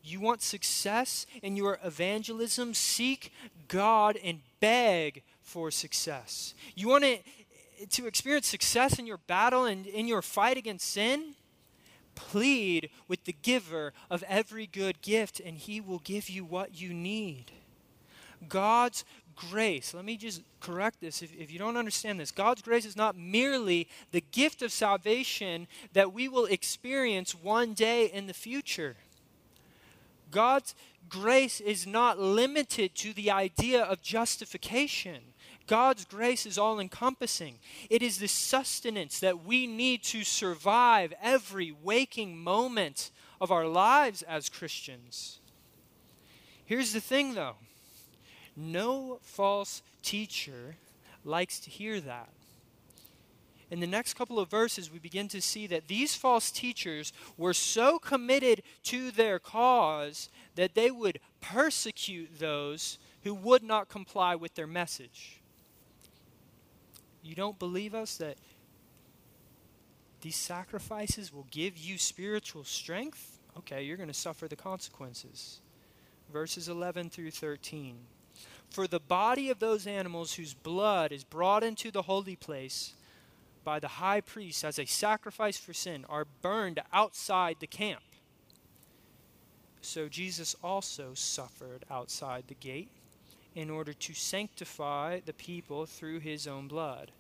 You 0.02 0.20
want 0.20 0.42
success 0.42 1.26
in 1.42 1.56
your 1.56 1.78
evangelism? 1.84 2.74
Seek 2.74 3.32
God 3.68 4.18
and 4.22 4.40
beg 4.60 5.22
for 5.42 5.70
success. 5.70 6.54
You 6.74 6.88
want 6.88 7.04
to, 7.04 7.18
to 7.86 8.06
experience 8.06 8.46
success 8.46 8.98
in 8.98 9.06
your 9.06 9.18
battle 9.18 9.64
and 9.64 9.86
in 9.86 10.06
your 10.06 10.22
fight 10.22 10.56
against 10.56 10.90
sin? 10.90 11.34
Plead 12.14 12.90
with 13.08 13.24
the 13.24 13.34
giver 13.42 13.92
of 14.10 14.22
every 14.28 14.66
good 14.66 15.00
gift, 15.02 15.40
and 15.40 15.56
he 15.56 15.80
will 15.80 16.00
give 16.00 16.28
you 16.28 16.44
what 16.44 16.80
you 16.80 16.92
need. 16.92 17.52
God's 18.48 19.04
grace, 19.50 19.94
let 19.94 20.04
me 20.04 20.16
just 20.16 20.42
correct 20.60 21.00
this 21.00 21.22
if, 21.22 21.34
if 21.38 21.50
you 21.50 21.58
don't 21.58 21.76
understand 21.76 22.20
this. 22.20 22.30
God's 22.30 22.62
grace 22.62 22.84
is 22.84 22.96
not 22.96 23.16
merely 23.16 23.88
the 24.12 24.24
gift 24.32 24.62
of 24.62 24.72
salvation 24.72 25.66
that 25.92 26.12
we 26.12 26.28
will 26.28 26.46
experience 26.46 27.34
one 27.34 27.72
day 27.72 28.06
in 28.06 28.26
the 28.26 28.34
future. 28.34 28.96
God's 30.30 30.74
grace 31.08 31.60
is 31.60 31.86
not 31.86 32.18
limited 32.18 32.94
to 32.96 33.12
the 33.12 33.30
idea 33.30 33.82
of 33.82 34.02
justification. 34.02 35.20
God's 35.66 36.04
grace 36.04 36.46
is 36.46 36.58
all 36.58 36.80
encompassing. 36.80 37.58
It 37.88 38.02
is 38.02 38.18
the 38.18 38.28
sustenance 38.28 39.20
that 39.20 39.44
we 39.44 39.66
need 39.66 40.02
to 40.04 40.24
survive 40.24 41.12
every 41.22 41.72
waking 41.72 42.38
moment 42.38 43.10
of 43.40 43.50
our 43.50 43.66
lives 43.66 44.22
as 44.22 44.48
Christians. 44.48 45.38
Here's 46.64 46.92
the 46.92 47.00
thing, 47.00 47.34
though 47.34 47.56
no 48.56 49.18
false 49.22 49.82
teacher 50.02 50.76
likes 51.24 51.60
to 51.60 51.70
hear 51.70 52.00
that. 52.00 52.28
In 53.70 53.78
the 53.78 53.86
next 53.86 54.14
couple 54.14 54.40
of 54.40 54.50
verses, 54.50 54.90
we 54.90 54.98
begin 54.98 55.28
to 55.28 55.40
see 55.40 55.66
that 55.68 55.86
these 55.86 56.14
false 56.14 56.50
teachers 56.50 57.12
were 57.36 57.54
so 57.54 57.98
committed 58.00 58.62
to 58.84 59.12
their 59.12 59.38
cause 59.38 60.28
that 60.56 60.74
they 60.74 60.90
would 60.90 61.20
persecute 61.40 62.38
those 62.38 62.98
who 63.22 63.32
would 63.32 63.62
not 63.62 63.88
comply 63.88 64.34
with 64.34 64.54
their 64.54 64.66
message. 64.66 65.40
You 67.22 67.36
don't 67.36 67.58
believe 67.58 67.94
us 67.94 68.16
that 68.16 68.38
these 70.20 70.36
sacrifices 70.36 71.32
will 71.32 71.46
give 71.50 71.78
you 71.78 71.96
spiritual 71.96 72.64
strength? 72.64 73.38
Okay, 73.58 73.84
you're 73.84 73.96
going 73.96 74.08
to 74.08 74.14
suffer 74.14 74.48
the 74.48 74.56
consequences. 74.56 75.60
Verses 76.32 76.68
11 76.68 77.10
through 77.10 77.30
13. 77.30 77.96
For 78.68 78.86
the 78.86 79.00
body 79.00 79.50
of 79.50 79.58
those 79.58 79.86
animals 79.86 80.34
whose 80.34 80.54
blood 80.54 81.12
is 81.12 81.24
brought 81.24 81.62
into 81.62 81.90
the 81.90 82.02
holy 82.02 82.36
place 82.36 82.94
by 83.64 83.78
the 83.78 83.88
high 83.88 84.20
priest 84.20 84.64
as 84.64 84.78
a 84.78 84.84
sacrifice 84.84 85.56
for 85.56 85.72
sin 85.72 86.04
are 86.08 86.26
burned 86.42 86.80
outside 86.92 87.56
the 87.60 87.66
camp. 87.66 88.02
So 89.82 90.08
Jesus 90.08 90.54
also 90.62 91.14
suffered 91.14 91.84
outside 91.90 92.44
the 92.48 92.54
gate 92.54 92.90
in 93.54 93.70
order 93.70 93.92
to 93.92 94.14
sanctify 94.14 95.20
the 95.24 95.32
people 95.32 95.86
through 95.86 96.20
his 96.20 96.46
own 96.46 96.68
blood. 96.68 97.10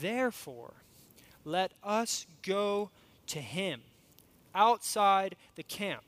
Therefore, 0.00 0.74
let 1.44 1.72
us 1.82 2.26
go 2.42 2.90
to 3.28 3.40
him 3.40 3.82
outside 4.54 5.36
the 5.54 5.62
camp 5.62 6.04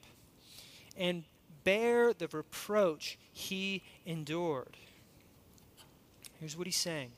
and 0.96 1.24
bear 1.64 2.12
the 2.12 2.28
reproach 2.28 3.18
he 3.32 3.82
endured. 4.04 4.76
Here's 6.40 6.56
what 6.56 6.66
he's 6.66 6.76
saying. 6.76 7.12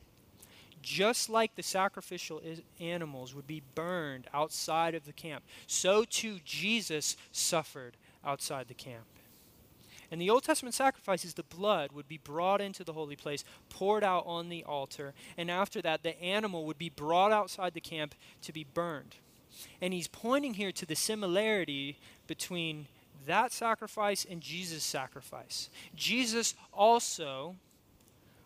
Just 0.83 1.29
like 1.29 1.55
the 1.55 1.63
sacrificial 1.63 2.41
animals 2.79 3.35
would 3.35 3.47
be 3.47 3.63
burned 3.75 4.27
outside 4.33 4.95
of 4.95 5.05
the 5.05 5.13
camp, 5.13 5.45
so 5.67 6.05
too 6.05 6.39
Jesus 6.45 7.17
suffered 7.33 7.97
outside 8.25 8.69
the 8.69 8.75
camp. 8.75 9.07
In 10.11 10.19
the 10.19 10.31
Old 10.31 10.43
Testament 10.43 10.75
sacrifices, 10.75 11.35
the 11.35 11.45
blood 11.45 11.93
would 11.93 12.09
be 12.09 12.19
brought 12.19 12.61
into 12.61 12.83
the 12.83 12.95
holy 12.95 13.15
place, 13.15 13.45
poured 13.69 14.03
out 14.03 14.25
on 14.27 14.49
the 14.49 14.65
altar, 14.65 15.15
and 15.37 15.51
after 15.51 15.81
that, 15.83 16.03
the 16.03 16.21
animal 16.21 16.65
would 16.65 16.79
be 16.79 16.89
brought 16.89 17.31
outside 17.31 17.75
the 17.75 17.81
camp 17.81 18.15
to 18.43 18.53
be 18.53 18.65
burned. 18.65 19.17
And 19.81 19.93
he's 19.93 20.09
pointing 20.09 20.55
here 20.55 20.73
to 20.73 20.87
the 20.87 20.97
similarity 20.97 21.99
between 22.27 22.89
that 23.27 23.53
sacrifice 23.53 24.27
and 24.29 24.41
Jesus' 24.41 24.83
sacrifice. 24.83 25.71
Jesus 25.95 26.55
also 26.73 27.57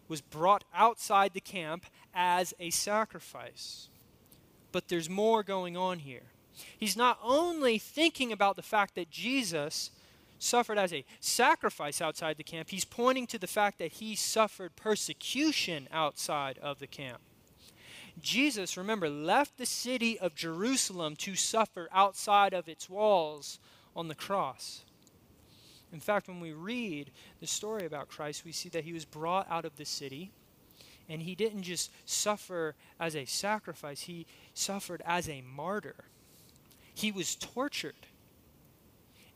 was 0.08 0.20
brought 0.20 0.64
outside 0.74 1.32
the 1.32 1.40
camp 1.40 1.86
as 2.14 2.54
a 2.58 2.70
sacrifice. 2.70 3.88
But 4.72 4.88
there's 4.88 5.08
more 5.08 5.42
going 5.42 5.76
on 5.76 6.00
here. 6.00 6.24
He's 6.78 6.96
not 6.96 7.18
only 7.22 7.78
thinking 7.78 8.32
about 8.32 8.56
the 8.56 8.62
fact 8.62 8.94
that 8.94 9.10
Jesus 9.10 9.90
suffered 10.38 10.78
as 10.78 10.92
a 10.92 11.04
sacrifice 11.20 12.00
outside 12.00 12.36
the 12.36 12.44
camp, 12.44 12.70
he's 12.70 12.84
pointing 12.84 13.26
to 13.28 13.38
the 13.38 13.46
fact 13.46 13.78
that 13.78 13.92
he 13.92 14.14
suffered 14.14 14.76
persecution 14.76 15.88
outside 15.90 16.58
of 16.58 16.78
the 16.78 16.86
camp. 16.86 17.20
Jesus, 18.20 18.76
remember, 18.76 19.08
left 19.08 19.58
the 19.58 19.66
city 19.66 20.18
of 20.18 20.34
Jerusalem 20.34 21.16
to 21.16 21.34
suffer 21.34 21.88
outside 21.92 22.52
of 22.52 22.68
its 22.68 22.88
walls 22.88 23.58
on 23.96 24.08
the 24.08 24.14
cross. 24.14 24.84
In 25.92 26.00
fact, 26.00 26.28
when 26.28 26.40
we 26.40 26.52
read 26.52 27.10
the 27.40 27.46
story 27.46 27.86
about 27.86 28.08
Christ, 28.08 28.44
we 28.44 28.52
see 28.52 28.68
that 28.70 28.84
he 28.84 28.92
was 28.92 29.04
brought 29.04 29.48
out 29.50 29.64
of 29.64 29.76
the 29.76 29.84
city 29.84 30.32
and 31.08 31.22
he 31.22 31.34
didn't 31.34 31.62
just 31.62 31.90
suffer 32.06 32.74
as 32.98 33.14
a 33.14 33.26
sacrifice, 33.26 34.02
he 34.02 34.26
suffered 34.54 35.02
as 35.04 35.28
a 35.28 35.42
martyr. 35.42 36.04
he 36.94 37.10
was 37.12 37.34
tortured. 37.34 38.06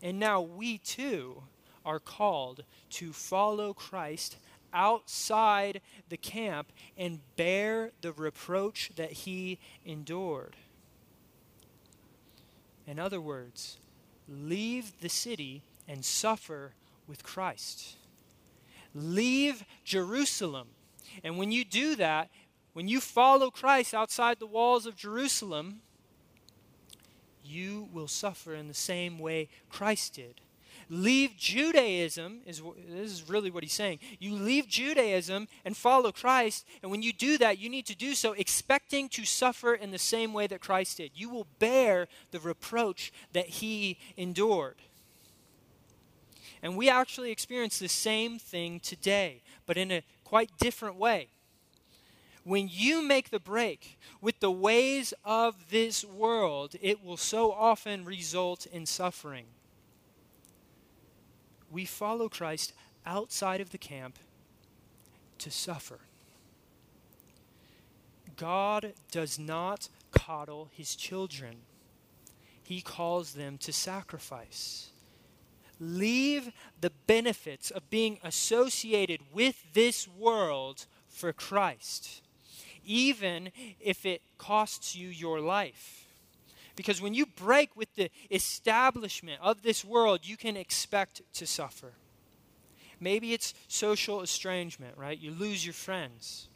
And 0.00 0.18
now 0.18 0.40
we 0.40 0.78
too 0.78 1.42
are 1.84 1.98
called 1.98 2.64
to 2.90 3.12
follow 3.12 3.74
Christ 3.74 4.36
outside 4.72 5.80
the 6.08 6.16
camp 6.16 6.72
and 6.96 7.20
bear 7.36 7.90
the 8.00 8.12
reproach 8.12 8.92
that 8.96 9.10
he 9.10 9.58
endured. 9.84 10.56
In 12.86 12.98
other 12.98 13.20
words, 13.20 13.78
leave 14.28 15.00
the 15.00 15.08
city 15.08 15.62
and 15.88 16.04
suffer 16.04 16.74
with 17.06 17.24
Christ. 17.24 17.96
Leave 18.94 19.64
Jerusalem. 19.84 20.68
And 21.24 21.38
when 21.38 21.50
you 21.50 21.64
do 21.64 21.96
that, 21.96 22.30
when 22.74 22.86
you 22.86 23.00
follow 23.00 23.50
Christ 23.50 23.94
outside 23.94 24.38
the 24.38 24.46
walls 24.46 24.86
of 24.86 24.94
Jerusalem, 24.94 25.80
you 27.42 27.88
will 27.92 28.08
suffer 28.08 28.54
in 28.54 28.68
the 28.68 28.74
same 28.74 29.18
way 29.18 29.48
Christ 29.70 30.14
did. 30.14 30.40
Leave 30.90 31.36
Judaism, 31.36 32.40
is, 32.46 32.62
this 32.88 33.12
is 33.12 33.28
really 33.28 33.50
what 33.50 33.62
he's 33.62 33.74
saying. 33.74 33.98
You 34.18 34.34
leave 34.34 34.68
Judaism 34.68 35.48
and 35.64 35.76
follow 35.76 36.12
Christ, 36.12 36.66
and 36.82 36.90
when 36.90 37.02
you 37.02 37.12
do 37.12 37.36
that, 37.38 37.58
you 37.58 37.68
need 37.68 37.84
to 37.86 37.96
do 37.96 38.14
so 38.14 38.32
expecting 38.32 39.08
to 39.10 39.24
suffer 39.24 39.74
in 39.74 39.90
the 39.90 39.98
same 39.98 40.32
way 40.32 40.46
that 40.46 40.60
Christ 40.60 40.96
did. 40.96 41.10
You 41.14 41.28
will 41.28 41.46
bear 41.58 42.08
the 42.30 42.40
reproach 42.40 43.12
that 43.32 43.48
he 43.48 43.98
endured. 44.16 44.76
And 46.62 46.76
we 46.76 46.88
actually 46.88 47.30
experience 47.30 47.78
the 47.78 47.88
same 47.88 48.38
thing 48.38 48.80
today, 48.80 49.42
but 49.66 49.76
in 49.76 49.90
a 49.90 50.02
quite 50.24 50.50
different 50.58 50.96
way. 50.96 51.28
When 52.44 52.68
you 52.70 53.02
make 53.02 53.30
the 53.30 53.38
break 53.38 53.98
with 54.20 54.40
the 54.40 54.50
ways 54.50 55.12
of 55.24 55.70
this 55.70 56.04
world, 56.04 56.74
it 56.80 57.04
will 57.04 57.16
so 57.16 57.52
often 57.52 58.04
result 58.04 58.66
in 58.66 58.86
suffering. 58.86 59.44
We 61.70 61.84
follow 61.84 62.28
Christ 62.28 62.72
outside 63.04 63.60
of 63.60 63.70
the 63.70 63.78
camp 63.78 64.18
to 65.38 65.50
suffer. 65.50 66.00
God 68.36 68.94
does 69.10 69.38
not 69.38 69.88
coddle 70.12 70.68
his 70.72 70.96
children, 70.96 71.56
he 72.62 72.80
calls 72.80 73.32
them 73.32 73.58
to 73.58 73.72
sacrifice 73.72 74.90
leave 75.80 76.52
the 76.80 76.90
benefits 77.06 77.70
of 77.70 77.90
being 77.90 78.18
associated 78.22 79.20
with 79.32 79.62
this 79.72 80.08
world 80.08 80.86
for 81.08 81.32
Christ, 81.32 82.22
even 82.84 83.50
if 83.80 84.04
it 84.06 84.22
costs 84.38 84.94
you 84.96 85.08
your 85.08 85.40
life. 85.40 86.06
Because 86.76 87.02
when 87.02 87.14
you 87.14 87.26
break 87.26 87.74
with 87.74 87.92
the 87.96 88.08
establishment 88.30 89.40
of 89.42 89.62
this 89.62 89.84
world, 89.84 90.20
you 90.22 90.36
can 90.36 90.56
expect 90.56 91.22
to 91.34 91.46
suffer. 91.46 91.94
Maybe 93.00 93.32
it's 93.32 93.54
social 93.66 94.22
estrangement, 94.22 94.96
right? 94.96 95.18
You 95.18 95.32
lose 95.32 95.64
your 95.64 95.74
friends. 95.74 96.48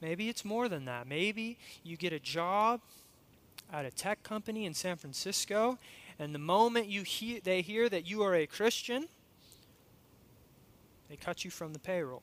Maybe 0.00 0.28
it's 0.28 0.44
more 0.44 0.68
than 0.68 0.84
that. 0.86 1.06
Maybe 1.06 1.58
you 1.84 1.96
get 1.96 2.12
a 2.12 2.18
job 2.18 2.80
at 3.72 3.84
a 3.84 3.90
tech 3.90 4.22
company 4.22 4.66
in 4.66 4.74
San 4.74 4.96
Francisco 4.96 5.78
and 6.18 6.34
the 6.34 6.38
moment 6.38 6.88
you 6.88 7.02
hear, 7.02 7.40
they 7.42 7.62
hear 7.62 7.88
that 7.88 8.06
you 8.06 8.22
are 8.22 8.34
a 8.34 8.46
Christian, 8.46 9.08
they 11.08 11.16
cut 11.16 11.44
you 11.44 11.50
from 11.50 11.72
the 11.72 11.78
payroll. 11.78 12.22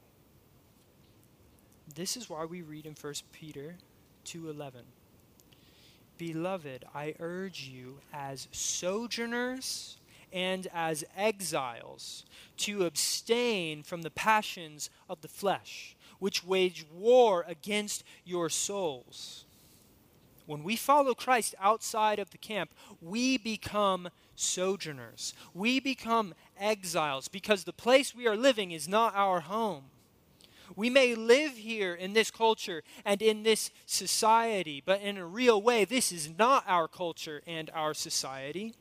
This 1.96 2.16
is 2.18 2.30
why 2.30 2.46
we 2.46 2.62
read 2.62 2.86
in 2.86 2.96
1 2.96 3.14
Peter 3.32 3.78
2:11. 4.26 4.84
Beloved, 6.18 6.86
I 6.94 7.16
urge 7.20 7.62
you 7.62 8.00
as 8.12 8.48
sojourners 8.52 9.98
and 10.32 10.68
as 10.74 11.04
exiles 11.16 12.26
to 12.58 12.86
abstain 12.86 13.84
from 13.84 14.02
the 14.02 14.12
passions 14.12 14.90
of 15.10 15.22
the 15.22 15.28
flesh, 15.28 15.96
which 16.20 16.44
wage 16.44 16.86
war 16.92 17.44
against 17.48 18.04
your 18.26 18.50
souls. 18.50 19.46
When 20.50 20.64
we 20.64 20.78
follow 20.78 21.14
Christ 21.14 21.54
outside 21.60 22.18
of 22.18 22.32
the 22.32 22.40
camp, 22.40 22.74
we 23.02 23.38
become 23.38 24.10
sojourners. 24.34 25.36
We 25.54 25.80
become 25.80 26.34
exiles 26.60 27.28
because 27.28 27.66
the 27.66 27.72
place 27.72 28.16
we 28.16 28.26
are 28.28 28.36
living 28.36 28.72
is 28.72 28.88
not 28.88 29.14
our 29.16 29.42
home. 29.42 29.92
We 30.76 30.90
may 30.90 31.14
live 31.14 31.52
here 31.52 31.94
in 31.94 32.14
this 32.14 32.32
culture 32.32 32.82
and 33.06 33.22
in 33.22 33.44
this 33.44 33.70
society, 33.86 34.82
but 34.84 35.02
in 35.02 35.18
a 35.18 35.26
real 35.28 35.62
way, 35.62 35.86
this 35.86 36.12
is 36.12 36.32
not 36.36 36.64
our 36.66 36.88
culture 36.88 37.44
and 37.46 37.70
our 37.76 37.94
society. 37.94 38.74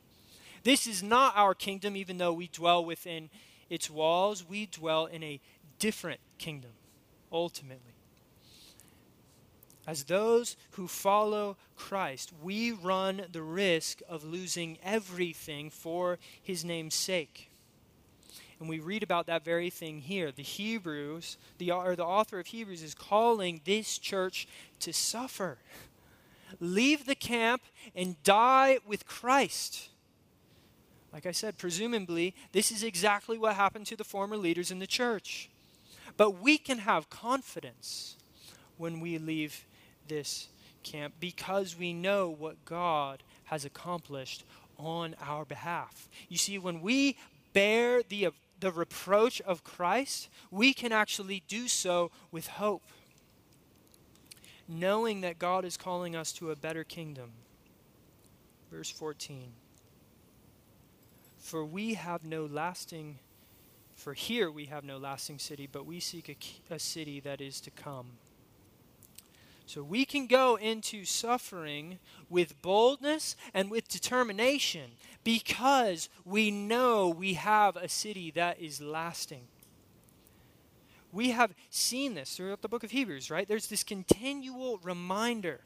This 0.63 0.87
is 0.87 1.03
not 1.03 1.37
our 1.37 1.53
kingdom, 1.53 1.95
even 1.95 2.17
though 2.17 2.33
we 2.33 2.47
dwell 2.47 2.83
within 2.83 3.29
its 3.69 3.91
walls. 3.91 4.43
We 4.43 4.65
dwell 4.65 5.05
in 5.05 5.21
a 5.21 5.39
different 5.77 6.21
kingdom, 6.39 6.71
ultimately. 7.31 7.98
As 9.89 10.03
those 10.03 10.55
who 10.73 10.87
follow 10.87 11.57
Christ, 11.75 12.31
we 12.43 12.71
run 12.71 13.23
the 13.31 13.41
risk 13.41 14.03
of 14.07 14.23
losing 14.23 14.77
everything 14.83 15.71
for 15.71 16.19
his 16.43 16.63
name's 16.63 16.93
sake. 16.93 17.49
And 18.59 18.69
we 18.69 18.77
read 18.77 19.01
about 19.01 19.25
that 19.25 19.43
very 19.43 19.71
thing 19.71 20.01
here. 20.01 20.31
The 20.31 20.43
Hebrews, 20.43 21.39
the, 21.57 21.71
or 21.71 21.95
the 21.95 22.05
author 22.05 22.39
of 22.39 22.45
Hebrews, 22.45 22.83
is 22.83 22.93
calling 22.93 23.61
this 23.65 23.97
church 23.97 24.47
to 24.81 24.93
suffer. 24.93 25.57
Leave 26.59 27.07
the 27.07 27.15
camp 27.15 27.63
and 27.95 28.21
die 28.21 28.77
with 28.85 29.07
Christ. 29.07 29.89
Like 31.11 31.25
I 31.25 31.31
said, 31.31 31.57
presumably, 31.57 32.35
this 32.51 32.69
is 32.69 32.83
exactly 32.83 33.39
what 33.39 33.55
happened 33.55 33.87
to 33.87 33.95
the 33.95 34.03
former 34.03 34.37
leaders 34.37 34.69
in 34.69 34.77
the 34.77 34.85
church. 34.85 35.49
But 36.15 36.39
we 36.39 36.59
can 36.59 36.77
have 36.77 37.09
confidence 37.09 38.17
when 38.77 38.99
we 38.99 39.17
leave 39.17 39.65
this 40.09 40.49
camp 40.83 41.13
because 41.19 41.77
we 41.77 41.93
know 41.93 42.29
what 42.29 42.65
God 42.65 43.23
has 43.45 43.65
accomplished 43.65 44.43
on 44.77 45.15
our 45.21 45.45
behalf. 45.45 46.07
You 46.27 46.37
see, 46.37 46.57
when 46.57 46.81
we 46.81 47.17
bear 47.53 48.01
the, 48.03 48.29
the 48.59 48.71
reproach 48.71 49.41
of 49.41 49.63
Christ, 49.63 50.29
we 50.51 50.73
can 50.73 50.91
actually 50.91 51.43
do 51.47 51.67
so 51.67 52.11
with 52.31 52.47
hope, 52.47 52.83
knowing 54.67 55.21
that 55.21 55.39
God 55.39 55.65
is 55.65 55.77
calling 55.77 56.15
us 56.15 56.31
to 56.33 56.51
a 56.51 56.55
better 56.55 56.83
kingdom. 56.83 57.31
Verse 58.71 58.89
14 58.89 59.51
For 61.39 61.65
we 61.65 61.95
have 61.95 62.23
no 62.23 62.45
lasting, 62.45 63.19
for 63.95 64.13
here 64.13 64.49
we 64.51 64.65
have 64.65 64.83
no 64.83 64.97
lasting 64.97 65.39
city, 65.39 65.67
but 65.69 65.85
we 65.85 65.99
seek 65.99 66.29
a, 66.29 66.73
a 66.73 66.79
city 66.79 67.19
that 67.21 67.41
is 67.41 67.59
to 67.61 67.71
come. 67.71 68.11
So 69.69 69.83
we 69.83 70.03
can 70.03 70.25
go 70.25 70.55
into 70.55 71.05
suffering 71.05 71.99
with 72.27 72.59
boldness 72.59 73.35
and 73.53 73.69
with 73.69 73.87
determination 73.87 74.93
because 75.23 76.09
we 76.25 76.49
know 76.49 77.07
we 77.07 77.35
have 77.35 77.75
a 77.75 77.87
city 77.87 78.31
that 78.31 78.59
is 78.59 78.81
lasting. 78.81 79.43
We 81.11 81.29
have 81.29 81.53
seen 81.69 82.15
this 82.15 82.35
throughout 82.35 82.63
the 82.63 82.67
book 82.67 82.83
of 82.83 82.89
Hebrews, 82.89 83.29
right? 83.29 83.47
There's 83.47 83.67
this 83.67 83.83
continual 83.83 84.79
reminder. 84.81 85.61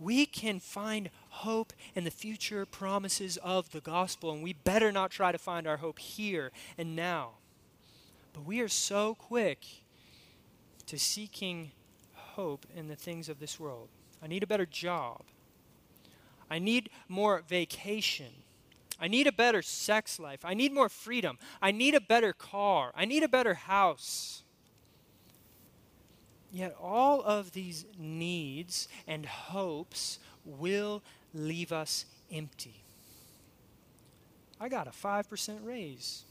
We 0.00 0.26
can 0.26 0.58
find 0.58 1.10
hope 1.28 1.72
in 1.94 2.02
the 2.02 2.10
future 2.10 2.66
promises 2.66 3.36
of 3.36 3.70
the 3.70 3.80
gospel, 3.80 4.32
and 4.32 4.42
we 4.42 4.52
better 4.52 4.90
not 4.90 5.12
try 5.12 5.30
to 5.30 5.38
find 5.38 5.68
our 5.68 5.76
hope 5.76 6.00
here 6.00 6.50
and 6.76 6.96
now. 6.96 7.34
But 8.32 8.44
we 8.44 8.58
are 8.58 8.68
so 8.68 9.14
quick 9.14 9.64
to 10.86 10.98
seeking 10.98 11.70
hope 12.36 12.66
in 12.76 12.86
the 12.86 12.96
things 12.96 13.28
of 13.28 13.40
this 13.40 13.58
world. 13.58 13.88
I 14.22 14.26
need 14.26 14.42
a 14.42 14.46
better 14.46 14.66
job. 14.66 15.22
I 16.50 16.58
need 16.58 16.90
more 17.08 17.42
vacation. 17.48 18.30
I 19.00 19.08
need 19.08 19.26
a 19.26 19.32
better 19.32 19.62
sex 19.62 20.20
life. 20.20 20.44
I 20.44 20.52
need 20.52 20.72
more 20.72 20.90
freedom. 20.90 21.38
I 21.60 21.72
need 21.72 21.94
a 21.94 22.00
better 22.00 22.34
car. 22.34 22.92
I 22.94 23.06
need 23.06 23.22
a 23.22 23.28
better 23.28 23.54
house. 23.54 24.42
Yet 26.52 26.76
all 26.80 27.22
of 27.22 27.52
these 27.52 27.86
needs 27.98 28.86
and 29.06 29.24
hopes 29.26 30.18
will 30.44 31.02
leave 31.32 31.72
us 31.72 32.04
empty. 32.30 32.82
I 34.60 34.68
got 34.68 34.86
a 34.86 34.90
5% 34.90 35.58
raise. 35.64 36.25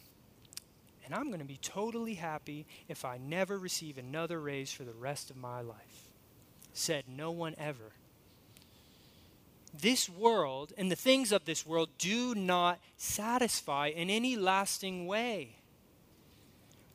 And 1.05 1.13
I'm 1.13 1.27
going 1.27 1.39
to 1.39 1.45
be 1.45 1.59
totally 1.61 2.15
happy 2.15 2.65
if 2.87 3.05
I 3.05 3.17
never 3.17 3.59
receive 3.59 3.97
another 3.97 4.39
raise 4.39 4.71
for 4.71 4.83
the 4.83 4.93
rest 4.93 5.29
of 5.29 5.37
my 5.37 5.61
life. 5.61 6.09
Said 6.73 7.05
no 7.07 7.29
one 7.31 7.53
ever. 7.59 7.93
This 9.79 10.09
world 10.09 10.73
and 10.77 10.91
the 10.91 10.95
things 10.95 11.31
of 11.31 11.45
this 11.45 11.65
world 11.65 11.89
do 11.99 12.33
not 12.33 12.79
satisfy 12.97 13.87
in 13.87 14.09
any 14.09 14.35
lasting 14.35 15.05
way. 15.05 15.57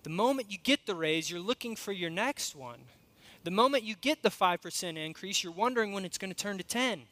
The 0.03 0.11
moment 0.11 0.51
you 0.51 0.59
get 0.59 0.87
the 0.87 0.95
raise, 0.95 1.31
you're 1.31 1.41
looking 1.41 1.77
for 1.77 1.93
your 1.93 2.11
next 2.11 2.57
one. 2.57 2.81
The 3.45 3.51
moment 3.51 3.85
you 3.85 3.95
get 3.95 4.23
the 4.23 4.29
5% 4.31 4.97
increase, 4.97 5.45
you're 5.45 5.53
wondering 5.53 5.93
when 5.93 6.05
it's 6.05 6.19
going 6.19 6.33
to 6.33 6.37
turn 6.37 6.59
to 6.59 6.65
10. 6.65 7.03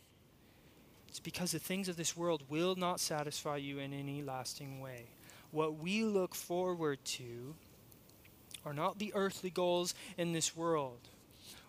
It's 1.09 1.21
because 1.21 1.53
the 1.53 1.59
things 1.59 1.89
of 1.89 1.97
this 1.97 2.17
world 2.17 2.43
will 2.49 2.75
not 2.77 3.01
satisfy 3.01 3.57
you 3.57 3.79
in 3.79 3.93
any 3.93 4.23
lasting 4.23 4.81
way. 4.81 5.07
What 5.51 5.79
we 5.79 6.05
look 6.05 6.35
forward 6.35 7.05
to 7.05 7.55
are 8.65 8.75
not 8.75 8.99
the 8.99 9.13
earthly 9.15 9.51
goals 9.51 9.95
in 10.17 10.33
this 10.33 10.57
world. 10.57 11.09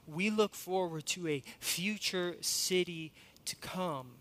We 0.08 0.30
look 0.30 0.56
forward 0.56 1.06
to 1.08 1.28
a 1.28 1.44
future 1.60 2.36
city 2.42 3.13
to 3.46 3.56
come. 3.58 4.12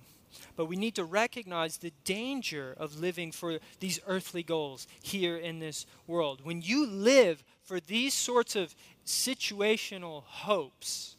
But 0.56 0.66
we 0.66 0.76
need 0.76 0.94
to 0.96 1.04
recognize 1.04 1.78
the 1.78 1.92
danger 2.04 2.74
of 2.76 3.00
living 3.00 3.32
for 3.32 3.58
these 3.80 3.98
earthly 4.06 4.42
goals 4.42 4.86
here 5.02 5.36
in 5.36 5.58
this 5.58 5.86
world. 6.06 6.40
When 6.44 6.62
you 6.62 6.86
live 6.86 7.42
for 7.62 7.80
these 7.80 8.14
sorts 8.14 8.54
of 8.54 8.74
situational 9.06 10.22
hopes, 10.24 11.16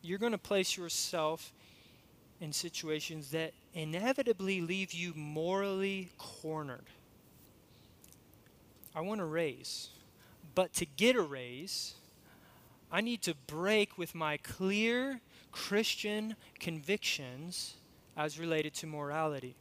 you're 0.00 0.18
going 0.18 0.32
to 0.32 0.38
place 0.38 0.76
yourself 0.76 1.52
in 2.40 2.52
situations 2.52 3.30
that 3.30 3.52
inevitably 3.74 4.60
leave 4.60 4.92
you 4.92 5.12
morally 5.14 6.10
cornered. 6.18 6.86
I 8.94 9.00
want 9.00 9.20
a 9.20 9.24
raise, 9.24 9.88
but 10.54 10.72
to 10.74 10.86
get 10.86 11.16
a 11.16 11.22
raise, 11.22 11.94
I 12.90 13.00
need 13.00 13.22
to 13.22 13.34
break 13.46 13.96
with 13.96 14.14
my 14.14 14.36
clear 14.36 15.20
Christian 15.50 16.36
convictions 16.60 17.76
as 18.16 18.38
related 18.38 18.74
to 18.74 18.86
morality. 18.86 19.56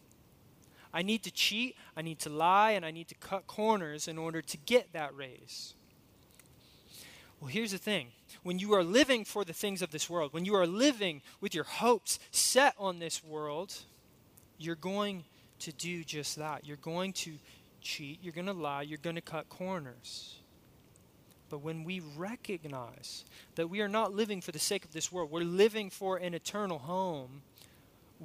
I 0.94 1.02
need 1.02 1.24
to 1.24 1.32
cheat, 1.32 1.78
I 1.96 2.02
need 2.02 2.20
to 2.20 2.30
lie, 2.30 2.72
and 2.72 2.86
I 2.86 2.92
need 2.92 3.08
to 3.08 3.16
cut 3.16 3.48
corners 3.48 4.10
in 4.10 4.18
order 4.18 4.42
to 4.42 4.58
get 4.58 4.92
that 4.92 5.16
raise. 5.16 5.76
Well, 7.40 7.50
here's 7.50 7.72
the 7.72 7.78
thing 7.78 8.10
when 8.44 8.60
you 8.60 8.74
are 8.74 8.84
living 8.84 9.26
for 9.26 9.46
the 9.46 9.54
things 9.54 9.82
of 9.82 9.92
this 9.92 10.10
world, 10.10 10.34
when 10.34 10.46
you 10.46 10.56
are 10.56 10.68
living 10.68 11.22
with 11.40 11.56
your 11.56 11.64
hopes 11.64 12.20
set 12.32 12.76
on 12.78 13.00
this 13.00 13.24
world, 13.24 13.74
you're 14.58 14.76
going 14.76 15.24
to 15.60 15.72
do 15.72 16.04
just 16.04 16.36
that. 16.36 16.66
You're 16.66 16.78
going 16.78 17.14
to 17.14 17.34
cheat, 17.82 18.20
you're 18.22 18.34
going 18.34 18.48
to 18.48 18.54
lie, 18.54 18.82
you're 18.82 18.98
going 18.98 19.16
to 19.16 19.22
cut 19.22 19.50
corners. 19.50 20.38
But 21.50 21.60
when 21.60 21.84
we 21.84 22.00
recognize 22.00 23.26
that 23.56 23.70
we 23.70 23.82
are 23.82 23.90
not 23.90 24.14
living 24.14 24.40
for 24.40 24.54
the 24.54 24.60
sake 24.60 24.86
of 24.86 24.94
this 24.94 25.12
world, 25.12 25.30
we're 25.30 25.44
living 25.44 25.90
for 25.90 26.18
an 26.18 26.34
eternal 26.34 26.80
home, 26.80 27.42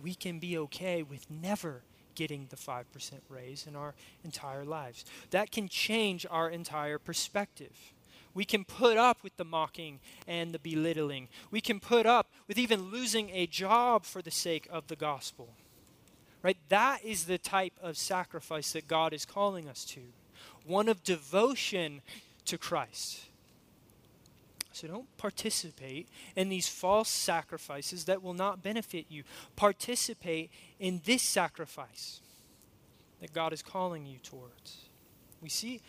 we 0.00 0.14
can 0.14 0.38
be 0.38 0.56
okay 0.58 1.02
with 1.02 1.28
never 1.30 1.82
getting 2.14 2.46
the 2.50 2.56
5% 2.56 2.84
raise 3.28 3.66
in 3.66 3.76
our 3.76 3.94
entire 4.24 4.64
lives. 4.64 5.04
That 5.30 5.50
can 5.50 5.68
change 5.68 6.24
our 6.30 6.48
entire 6.48 6.98
perspective. 6.98 7.92
We 8.34 8.44
can 8.44 8.64
put 8.64 8.96
up 8.96 9.22
with 9.22 9.36
the 9.38 9.44
mocking 9.44 10.00
and 10.26 10.52
the 10.52 10.58
belittling. 10.58 11.28
We 11.50 11.60
can 11.60 11.80
put 11.80 12.06
up 12.06 12.30
with 12.46 12.58
even 12.58 12.90
losing 12.90 13.30
a 13.30 13.46
job 13.46 14.04
for 14.04 14.22
the 14.22 14.30
sake 14.30 14.68
of 14.70 14.88
the 14.88 14.96
gospel. 14.96 15.54
Right? 16.46 16.56
That 16.68 17.04
is 17.04 17.24
the 17.24 17.38
type 17.38 17.72
of 17.82 17.96
sacrifice 17.96 18.70
that 18.74 18.86
God 18.86 19.12
is 19.12 19.24
calling 19.24 19.68
us 19.68 19.84
to. 19.86 20.00
One 20.64 20.88
of 20.88 21.02
devotion 21.02 22.02
to 22.44 22.56
Christ. 22.56 23.22
So 24.70 24.86
don't 24.86 25.16
participate 25.16 26.08
in 26.36 26.48
these 26.48 26.68
false 26.68 27.08
sacrifices 27.08 28.04
that 28.04 28.22
will 28.22 28.32
not 28.32 28.62
benefit 28.62 29.06
you. 29.08 29.24
Participate 29.56 30.52
in 30.78 31.00
this 31.04 31.22
sacrifice 31.22 32.20
that 33.20 33.32
God 33.32 33.52
is 33.52 33.60
calling 33.60 34.06
you 34.06 34.18
towards. 34.18 34.84
We 35.42 35.48
see 35.48 35.80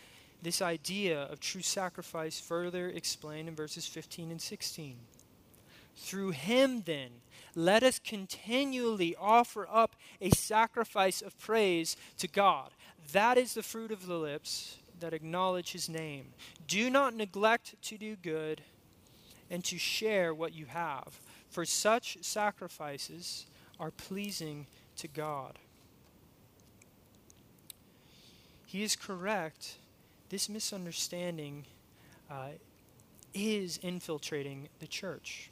this 0.42 0.60
idea 0.64 1.22
of 1.22 1.40
true 1.40 1.62
sacrifice 1.62 2.40
further 2.40 2.90
explained 2.90 3.48
in 3.48 3.54
verses 3.54 3.86
15 3.86 4.32
and 4.32 4.42
16. 4.42 4.96
Through 5.98 6.32
him, 6.32 6.82
then, 6.84 7.10
let 7.58 7.82
us 7.82 7.98
continually 7.98 9.16
offer 9.20 9.68
up 9.68 9.96
a 10.22 10.30
sacrifice 10.30 11.24
of 11.24 11.38
praise 11.40 11.98
to 12.20 12.28
God. 12.28 12.70
That 13.14 13.36
is 13.36 13.56
the 13.56 13.64
fruit 13.64 13.92
of 13.92 14.06
the 14.06 14.18
lips 14.18 14.78
that 15.00 15.12
acknowledge 15.12 15.72
his 15.72 15.90
name. 15.90 16.28
Do 16.68 16.92
not 16.92 17.16
neglect 17.16 17.74
to 17.82 17.98
do 17.98 18.16
good 18.16 18.62
and 19.50 19.64
to 19.66 19.80
share 19.80 20.36
what 20.36 20.54
you 20.54 20.68
have, 20.68 21.20
for 21.50 21.66
such 21.66 22.20
sacrifices 22.22 23.48
are 23.80 23.90
pleasing 23.90 24.68
to 24.98 25.08
God. 25.08 25.58
He 28.68 28.84
is 28.84 28.96
correct. 28.96 29.78
This 30.30 30.48
misunderstanding 30.48 31.66
uh, 32.30 32.50
is 33.34 33.80
infiltrating 33.82 34.70
the 34.78 34.88
church. 34.88 35.50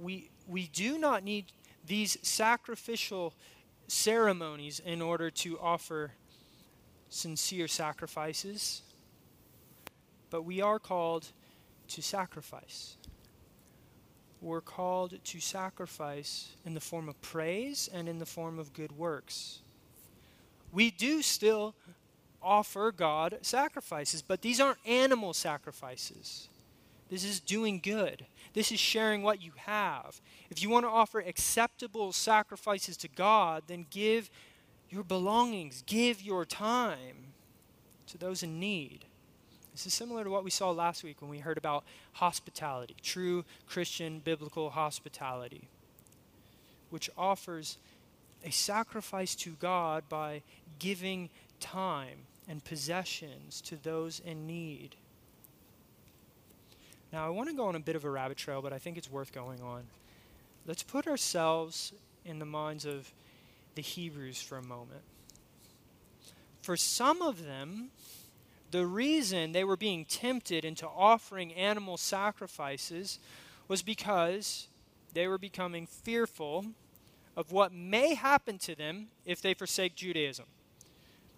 We, 0.00 0.30
we 0.48 0.66
do 0.68 0.98
not 0.98 1.22
need 1.22 1.46
these 1.86 2.18
sacrificial 2.22 3.34
ceremonies 3.86 4.80
in 4.84 5.00
order 5.02 5.30
to 5.30 5.58
offer 5.60 6.12
sincere 7.08 7.68
sacrifices, 7.68 8.82
but 10.30 10.42
we 10.42 10.60
are 10.60 10.78
called 10.78 11.28
to 11.88 12.02
sacrifice. 12.02 12.96
We're 14.40 14.60
called 14.60 15.18
to 15.22 15.40
sacrifice 15.40 16.50
in 16.64 16.74
the 16.74 16.80
form 16.80 17.08
of 17.08 17.20
praise 17.20 17.88
and 17.92 18.08
in 18.08 18.18
the 18.18 18.26
form 18.26 18.58
of 18.58 18.72
good 18.72 18.92
works. 18.92 19.60
We 20.72 20.90
do 20.90 21.22
still 21.22 21.74
offer 22.42 22.92
God 22.92 23.38
sacrifices, 23.42 24.22
but 24.22 24.42
these 24.42 24.60
aren't 24.60 24.78
animal 24.86 25.34
sacrifices. 25.34 26.48
This 27.08 27.24
is 27.24 27.40
doing 27.40 27.80
good. 27.80 28.26
This 28.52 28.70
is 28.70 28.78
sharing 28.80 29.22
what 29.22 29.42
you 29.42 29.52
have. 29.56 30.20
If 30.50 30.62
you 30.62 30.68
want 30.68 30.84
to 30.84 30.90
offer 30.90 31.20
acceptable 31.20 32.12
sacrifices 32.12 32.96
to 32.98 33.08
God, 33.08 33.64
then 33.66 33.86
give 33.90 34.30
your 34.90 35.04
belongings, 35.04 35.82
give 35.86 36.22
your 36.22 36.44
time 36.44 37.32
to 38.06 38.18
those 38.18 38.42
in 38.42 38.58
need. 38.58 39.04
This 39.72 39.86
is 39.86 39.94
similar 39.94 40.24
to 40.24 40.30
what 40.30 40.44
we 40.44 40.50
saw 40.50 40.70
last 40.70 41.04
week 41.04 41.22
when 41.22 41.30
we 41.30 41.38
heard 41.38 41.58
about 41.58 41.84
hospitality, 42.14 42.96
true 43.02 43.44
Christian 43.66 44.18
biblical 44.18 44.70
hospitality, 44.70 45.68
which 46.90 47.08
offers 47.16 47.78
a 48.44 48.50
sacrifice 48.50 49.34
to 49.36 49.52
God 49.60 50.04
by 50.08 50.42
giving 50.78 51.30
time 51.60 52.26
and 52.48 52.64
possessions 52.64 53.60
to 53.62 53.76
those 53.76 54.20
in 54.20 54.46
need. 54.46 54.96
Now, 57.12 57.26
I 57.26 57.30
want 57.30 57.48
to 57.48 57.54
go 57.54 57.66
on 57.66 57.74
a 57.74 57.80
bit 57.80 57.96
of 57.96 58.04
a 58.04 58.10
rabbit 58.10 58.36
trail, 58.36 58.60
but 58.60 58.72
I 58.72 58.78
think 58.78 58.98
it's 58.98 59.10
worth 59.10 59.32
going 59.32 59.62
on. 59.62 59.84
Let's 60.66 60.82
put 60.82 61.06
ourselves 61.06 61.92
in 62.24 62.38
the 62.38 62.44
minds 62.44 62.84
of 62.84 63.10
the 63.74 63.82
Hebrews 63.82 64.42
for 64.42 64.58
a 64.58 64.62
moment. 64.62 65.02
For 66.60 66.76
some 66.76 67.22
of 67.22 67.46
them, 67.46 67.90
the 68.70 68.84
reason 68.84 69.52
they 69.52 69.64
were 69.64 69.76
being 69.76 70.04
tempted 70.04 70.64
into 70.64 70.86
offering 70.86 71.54
animal 71.54 71.96
sacrifices 71.96 73.18
was 73.68 73.80
because 73.82 74.68
they 75.14 75.26
were 75.26 75.38
becoming 75.38 75.86
fearful 75.86 76.66
of 77.36 77.52
what 77.52 77.72
may 77.72 78.14
happen 78.14 78.58
to 78.58 78.74
them 78.74 79.06
if 79.24 79.40
they 79.40 79.54
forsake 79.54 79.94
Judaism. 79.94 80.44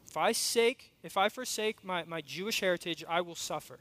If 0.09 0.17
I 0.17 0.33
sake, 0.33 0.93
if 1.05 1.17
I 1.17 1.29
forsake 1.29 1.85
my, 1.85 2.03
my 2.05 2.21
Jewish 2.21 2.61
heritage, 2.61 3.05
I 3.09 3.21
will 3.21 3.37
suffer. 3.37 3.79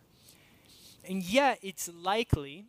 And 1.08 1.24
yet 1.24 1.60
it's 1.62 1.90
likely, 2.02 2.66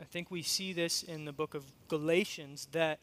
I 0.00 0.04
think 0.04 0.30
we 0.30 0.42
see 0.42 0.72
this 0.72 1.02
in 1.02 1.24
the 1.24 1.32
book 1.32 1.54
of 1.54 1.64
Galatians, 1.88 2.68
that 2.72 2.98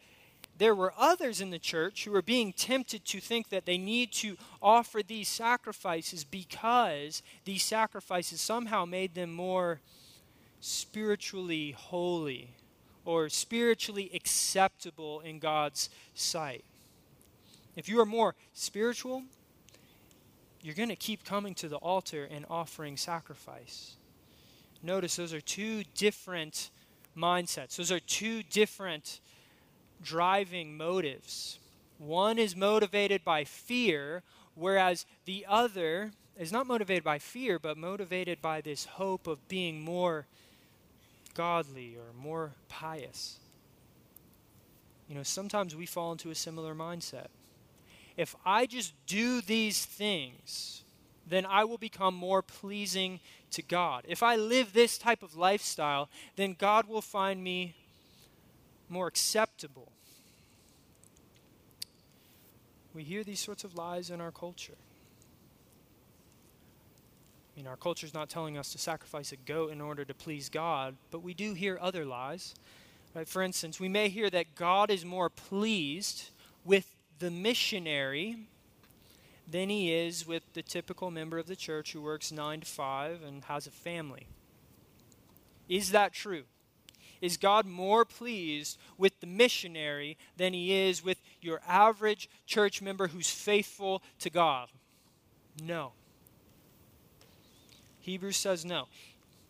there 0.58 0.76
were 0.76 0.94
others 0.98 1.42
in 1.42 1.50
the 1.50 1.60
church 1.60 2.06
who 2.06 2.12
were 2.12 2.22
being 2.22 2.54
tempted 2.54 3.04
to 3.06 3.20
think 3.20 3.50
that 3.50 3.66
they 3.66 3.78
need 3.78 4.12
to 4.14 4.38
offer 4.62 5.02
these 5.04 5.28
sacrifices 5.28 6.24
because 6.24 7.22
these 7.44 7.64
sacrifices 7.64 8.40
somehow 8.40 8.86
made 8.86 9.16
them 9.16 9.34
more 9.34 9.82
spiritually 10.62 11.72
holy 11.72 12.52
or 13.04 13.30
spiritually 13.30 14.10
acceptable 14.14 15.20
in 15.20 15.40
God's 15.40 15.90
sight. 16.14 16.64
If 17.76 17.90
you 17.90 18.00
are 18.00 18.06
more 18.06 18.36
spiritual, 18.54 19.24
you're 20.66 20.74
going 20.74 20.90
to 20.90 20.96
keep 20.96 21.24
coming 21.24 21.54
to 21.54 21.70
the 21.70 21.78
altar 21.78 22.28
and 22.30 22.44
offering 22.50 22.98
sacrifice. 22.98 23.98
Notice 24.82 25.16
those 25.16 25.32
are 25.32 25.40
two 25.40 25.84
different 25.94 26.72
mindsets, 27.16 27.76
those 27.76 27.92
are 27.92 28.00
two 28.00 28.42
different 28.42 29.20
driving 30.02 30.76
motives. 30.76 31.60
One 32.00 32.40
is 32.40 32.56
motivated 32.56 33.24
by 33.24 33.44
fear, 33.44 34.24
whereas 34.56 35.06
the 35.26 35.46
other 35.48 36.12
is 36.36 36.52
not 36.52 36.66
motivated 36.66 37.04
by 37.04 37.20
fear, 37.20 37.60
but 37.60 37.78
motivated 37.78 38.42
by 38.42 38.60
this 38.60 38.86
hope 38.86 39.28
of 39.28 39.48
being 39.48 39.82
more 39.82 40.26
godly 41.36 41.96
or 41.96 42.12
more 42.20 42.54
pious. 42.70 43.38
You 45.08 45.14
know, 45.14 45.24
sometimes 45.24 45.76
we 45.76 45.86
fall 45.86 46.12
into 46.12 46.32
a 46.32 46.36
similar 46.36 46.74
mindset. 46.74 47.28
If 48.18 48.36
I 48.46 48.66
just 48.66 48.94
do 49.08 49.42
these 49.42 49.86
things, 49.86 50.84
then 51.28 51.46
I 51.46 51.64
will 51.64 51.78
become 51.78 52.16
more 52.16 52.42
pleasing 52.42 53.20
to 53.52 53.62
God. 53.62 54.06
If 54.08 54.24
I 54.24 54.36
live 54.36 54.74
this 54.74 54.98
type 54.98 55.24
of 55.24 55.36
lifestyle, 55.36 56.10
then 56.36 56.56
God 56.58 56.88
will 56.88 57.02
find 57.02 57.44
me 57.44 57.76
more 58.90 59.08
acceptable. 59.08 59.92
We 62.94 63.04
hear 63.04 63.24
these 63.24 63.40
sorts 63.40 63.64
of 63.64 63.76
lies 63.76 64.10
in 64.10 64.22
our 64.22 64.32
culture. 64.32 64.78
I 67.56 67.60
mean, 67.60 67.68
our 67.68 67.78
culture 67.78 68.06
is 68.06 68.14
not 68.14 68.30
telling 68.30 68.58
us 68.58 68.72
to 68.72 68.78
sacrifice 68.78 69.32
a 69.32 69.38
goat 69.38 69.72
in 69.72 69.82
order 69.82 70.06
to 70.06 70.14
please 70.14 70.50
God, 70.50 70.96
but 71.12 71.24
we 71.24 71.34
do 71.34 71.54
hear 71.54 71.78
other 71.82 72.06
lies. 72.06 72.54
Right? 73.14 73.28
For 73.28 73.42
instance, 73.42 73.80
we 73.80 73.90
may 73.90 74.10
hear 74.10 74.30
that 74.30 74.56
God 74.56 74.92
is 74.92 75.06
more 75.06 75.30
pleased 75.30 76.32
with 76.66 76.95
the 77.20 77.32
missionary 77.32 78.38
than 79.48 79.70
he 79.70 79.94
is 79.94 80.26
with 80.28 80.44
the 80.54 80.62
typical 80.62 81.12
member 81.12 81.38
of 81.38 81.48
the 81.48 81.56
church 81.56 81.94
who 81.94 82.02
works 82.02 82.32
9 82.32 82.62
to 82.62 82.66
5 82.66 83.24
and 83.24 83.44
has 83.46 83.68
a 83.68 83.72
family. 83.72 84.28
Is 85.70 85.92
that 85.92 86.14
true? 86.14 86.44
Is 87.22 87.38
God 87.38 87.66
more 87.66 88.06
pleased 88.06 88.78
with 88.98 89.20
the 89.20 89.28
missionary 89.28 90.18
than 90.38 90.54
he 90.54 90.74
is 90.74 91.04
with 91.04 91.22
your 91.42 91.62
average 91.68 92.30
church 92.46 92.82
member 92.82 93.08
who's 93.08 93.30
faithful 93.30 94.04
to 94.20 94.30
God? 94.30 94.70
No. 95.64 95.94
Hebrews 98.00 98.38
says 98.38 98.66
no. 98.66 98.88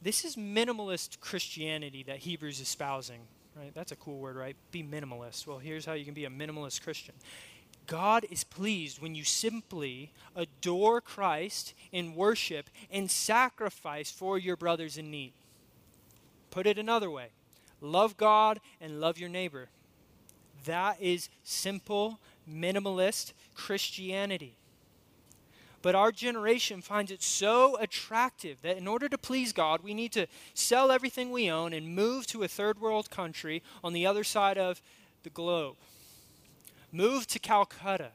This 0.02 0.24
is 0.24 0.36
minimalist 0.36 1.20
Christianity 1.20 2.04
that 2.04 2.20
Hebrews 2.20 2.62
espousing, 2.62 3.22
right? 3.56 3.74
That's 3.74 3.92
a 3.92 3.96
cool 3.96 4.20
word, 4.20 4.36
right? 4.36 4.56
Be 4.72 4.84
minimalist. 4.84 5.48
Well, 5.48 5.58
here's 5.58 5.86
how 5.86 5.94
you 5.94 6.06
can 6.06 6.14
be 6.14 6.26
a 6.26 6.30
minimalist 6.30 6.84
Christian. 6.84 7.16
God 7.88 8.26
is 8.30 8.44
pleased 8.44 9.02
when 9.02 9.16
you 9.16 9.24
simply 9.24 10.12
adore 10.36 11.02
Christ 11.02 11.74
in 11.92 12.16
worship 12.16 12.70
and 12.92 13.10
sacrifice 13.10 14.12
for 14.12 14.38
your 14.38 14.56
brothers 14.56 14.98
in 14.98 15.12
need. 15.12 15.34
Put 16.52 16.68
it 16.68 16.78
another 16.78 17.10
way 17.10 17.30
love 17.82 18.18
God 18.18 18.60
and 18.82 19.00
love 19.00 19.18
your 19.18 19.30
neighbor. 19.30 19.70
That 20.66 21.00
is 21.00 21.30
simple, 21.44 22.20
minimalist 22.50 23.34
Christianity. 23.54 24.58
But 25.82 25.94
our 25.94 26.12
generation 26.12 26.82
finds 26.82 27.12
it 27.12 27.22
so 27.22 27.78
attractive 27.78 28.58
that 28.64 28.78
in 28.78 28.88
order 28.88 29.08
to 29.08 29.20
please 29.20 29.54
God, 29.54 29.84
we 29.84 29.94
need 29.94 30.12
to 30.14 30.26
sell 30.56 30.90
everything 30.90 31.30
we 31.30 31.52
own 31.52 31.74
and 31.74 31.94
move 31.94 32.26
to 32.28 32.42
a 32.42 32.48
third 32.48 32.82
world 32.82 33.12
country 33.12 33.62
on 33.84 33.94
the 33.94 34.08
other 34.08 34.24
side 34.24 34.58
of 34.58 34.82
the 35.22 35.30
globe. 35.30 35.76
Move 36.96 37.28
to 37.28 37.40
Calcutta. 37.40 38.12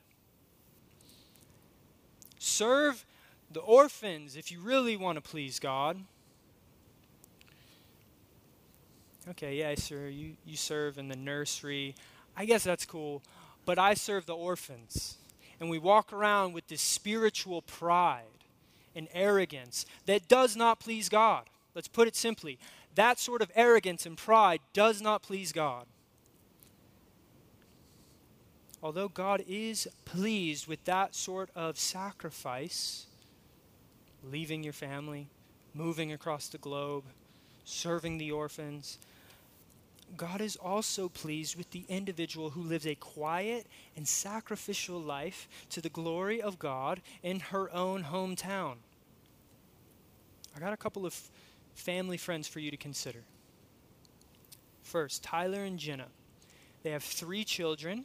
Serve 2.39 3.05
the 3.53 3.61
orphans 3.61 4.37
if 4.37 4.51
you 4.51 4.59
really 4.59 4.97
want 4.97 5.17
to 5.17 5.21
please 5.21 5.59
God. 5.59 5.99
Okay, 9.29 9.57
yeah, 9.57 9.75
sir, 9.75 10.07
you, 10.07 10.33
you 10.47 10.57
serve 10.57 10.97
in 10.97 11.09
the 11.09 11.17
nursery. 11.17 11.95
I 12.35 12.47
guess 12.47 12.65
that's 12.65 12.87
cool. 12.87 13.23
But 13.67 13.79
I 13.79 13.93
serve 13.93 14.25
the 14.25 14.35
orphans 14.35 15.19
and 15.61 15.69
we 15.69 15.79
walk 15.79 16.11
around 16.11 16.55
with 16.55 16.67
this 16.69 16.81
spiritual 16.81 17.61
pride 17.61 18.25
and 18.97 19.09
arrogance 19.13 19.85
that 20.07 20.27
does 20.27 20.57
not 20.57 20.81
please 20.81 21.11
God. 21.11 21.51
Let's 21.75 21.89
put 21.89 22.09
it 22.09 22.17
simply 22.17 22.59
that 22.95 23.19
sort 23.19 23.43
of 23.43 23.51
arrogance 23.55 24.07
and 24.07 24.17
pride 24.17 24.61
does 24.73 25.03
not 25.03 25.23
please 25.23 25.53
God. 25.53 25.85
Although 28.83 29.09
God 29.09 29.45
is 29.47 29.89
pleased 30.05 30.67
with 30.67 30.85
that 30.85 31.15
sort 31.15 31.51
of 31.55 31.79
sacrifice, 31.79 33.07
leaving 34.25 34.63
your 34.63 34.73
family, 34.73 35.29
moving 35.75 36.13
across 36.13 36.49
the 36.49 36.59
globe, 36.59 37.05
serving 37.65 38.19
the 38.19 38.33
orphans, 38.33 38.99
God 40.17 40.41
is 40.41 40.57
also 40.57 41.09
pleased 41.09 41.57
with 41.57 41.71
the 41.71 41.85
individual 41.89 42.51
who 42.51 42.63
lives 42.63 42.87
a 42.87 42.95
quiet 42.95 43.67
and 43.97 44.09
sacrificial 44.09 44.99
life 44.99 45.49
to 45.71 45.81
the 45.81 45.89
glory 45.89 46.43
of 46.43 46.59
God 46.59 47.01
in 47.23 47.41
her 47.41 47.73
own 47.73 48.05
hometown. 48.05 48.77
I 50.57 50.59
got 50.59 50.73
a 50.73 50.77
couple 50.77 51.07
of 51.07 51.15
family 51.75 52.17
friends 52.17 52.49
for 52.49 52.61
you 52.61 52.71
to 52.71 52.77
consider. 52.77 53.23
First, 54.83 55.23
Tyler 55.23 55.63
and 55.63 55.79
Jenna. 55.79 56.09
They 56.83 56.91
have 56.91 57.05
three 57.05 57.45
children. 57.45 58.05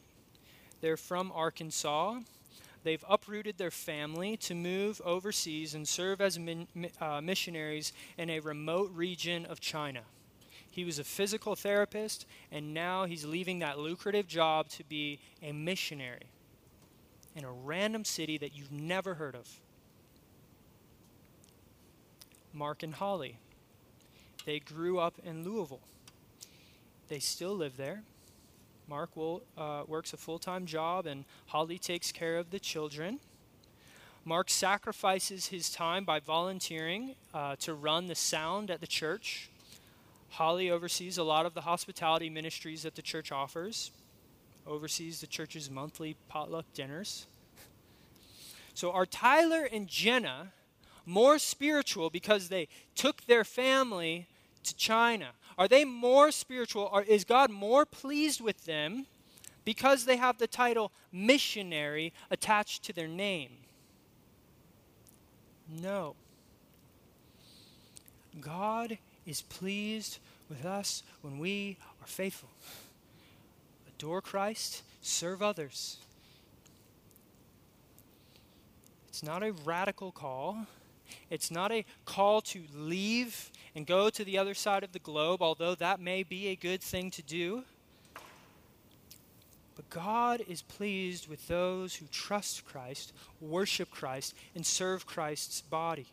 They're 0.80 0.96
from 0.96 1.32
Arkansas. 1.32 2.20
They've 2.82 3.04
uprooted 3.08 3.58
their 3.58 3.70
family 3.70 4.36
to 4.38 4.54
move 4.54 5.00
overseas 5.04 5.74
and 5.74 5.88
serve 5.88 6.20
as 6.20 6.38
min, 6.38 6.68
uh, 7.00 7.20
missionaries 7.20 7.92
in 8.16 8.30
a 8.30 8.40
remote 8.40 8.92
region 8.94 9.44
of 9.46 9.60
China. 9.60 10.02
He 10.70 10.84
was 10.84 10.98
a 10.98 11.04
physical 11.04 11.56
therapist, 11.56 12.26
and 12.52 12.74
now 12.74 13.06
he's 13.06 13.24
leaving 13.24 13.60
that 13.60 13.78
lucrative 13.78 14.28
job 14.28 14.68
to 14.68 14.84
be 14.84 15.18
a 15.42 15.52
missionary 15.52 16.28
in 17.34 17.44
a 17.44 17.50
random 17.50 18.04
city 18.04 18.38
that 18.38 18.54
you've 18.54 18.72
never 18.72 19.14
heard 19.14 19.34
of. 19.34 19.48
Mark 22.52 22.82
and 22.82 22.94
Holly. 22.94 23.38
They 24.44 24.60
grew 24.60 24.98
up 24.98 25.14
in 25.24 25.44
Louisville. 25.44 25.80
They 27.08 27.18
still 27.18 27.54
live 27.54 27.76
there. 27.76 28.02
Mark 28.88 29.16
will, 29.16 29.42
uh, 29.58 29.82
works 29.86 30.12
a 30.12 30.16
full 30.16 30.38
time 30.38 30.66
job, 30.66 31.06
and 31.06 31.24
Holly 31.46 31.78
takes 31.78 32.12
care 32.12 32.36
of 32.36 32.50
the 32.50 32.60
children. 32.60 33.18
Mark 34.24 34.50
sacrifices 34.50 35.46
his 35.46 35.70
time 35.70 36.04
by 36.04 36.18
volunteering 36.18 37.14
uh, 37.32 37.56
to 37.56 37.74
run 37.74 38.06
the 38.06 38.14
sound 38.14 38.70
at 38.70 38.80
the 38.80 38.86
church. 38.86 39.50
Holly 40.30 40.70
oversees 40.70 41.16
a 41.16 41.22
lot 41.22 41.46
of 41.46 41.54
the 41.54 41.60
hospitality 41.62 42.28
ministries 42.28 42.82
that 42.82 42.96
the 42.96 43.02
church 43.02 43.30
offers, 43.30 43.92
oversees 44.66 45.20
the 45.20 45.26
church's 45.26 45.70
monthly 45.70 46.16
potluck 46.28 46.66
dinners. 46.74 47.26
So, 48.74 48.92
are 48.92 49.06
Tyler 49.06 49.68
and 49.72 49.88
Jenna 49.88 50.52
more 51.06 51.38
spiritual 51.38 52.10
because 52.10 52.48
they 52.48 52.68
took 52.94 53.26
their 53.26 53.44
family 53.44 54.26
to 54.64 54.76
China? 54.76 55.30
Are 55.58 55.68
they 55.68 55.84
more 55.84 56.30
spiritual? 56.30 56.88
Or 56.92 57.02
is 57.02 57.24
God 57.24 57.50
more 57.50 57.86
pleased 57.86 58.40
with 58.40 58.64
them 58.64 59.06
because 59.64 60.04
they 60.04 60.16
have 60.16 60.38
the 60.38 60.46
title 60.46 60.92
missionary 61.10 62.12
attached 62.30 62.82
to 62.84 62.92
their 62.92 63.08
name? 63.08 63.50
No. 65.68 66.14
God 68.40 68.98
is 69.26 69.42
pleased 69.42 70.18
with 70.48 70.64
us 70.64 71.02
when 71.22 71.38
we 71.38 71.78
are 72.00 72.06
faithful. 72.06 72.50
Adore 73.88 74.20
Christ, 74.20 74.82
serve 75.00 75.42
others. 75.42 75.96
It's 79.08 79.22
not 79.22 79.42
a 79.42 79.52
radical 79.52 80.12
call. 80.12 80.66
It's 81.30 81.50
not 81.50 81.72
a 81.72 81.84
call 82.04 82.40
to 82.42 82.62
leave 82.74 83.50
and 83.74 83.86
go 83.86 84.10
to 84.10 84.24
the 84.24 84.38
other 84.38 84.54
side 84.54 84.84
of 84.84 84.92
the 84.92 84.98
globe, 84.98 85.42
although 85.42 85.74
that 85.74 86.00
may 86.00 86.22
be 86.22 86.48
a 86.48 86.56
good 86.56 86.82
thing 86.82 87.10
to 87.12 87.22
do. 87.22 87.64
But 89.74 89.90
God 89.90 90.42
is 90.48 90.62
pleased 90.62 91.28
with 91.28 91.46
those 91.48 91.94
who 91.94 92.06
trust 92.06 92.64
Christ, 92.64 93.12
worship 93.40 93.90
Christ, 93.90 94.34
and 94.54 94.64
serve 94.64 95.06
Christ's 95.06 95.60
body. 95.60 96.06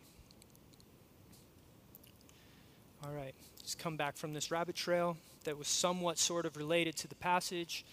All 3.05 3.13
right, 3.13 3.33
let's 3.59 3.75
come 3.75 3.95
back 3.95 4.17
from 4.17 4.33
this 4.33 4.51
rabbit 4.51 4.75
trail 4.75 5.17
that 5.45 5.57
was 5.57 5.67
somewhat 5.67 6.17
sort 6.17 6.45
of 6.45 6.57
related 6.57 6.95
to 6.97 7.07
the 7.07 7.15
passage. 7.15 7.85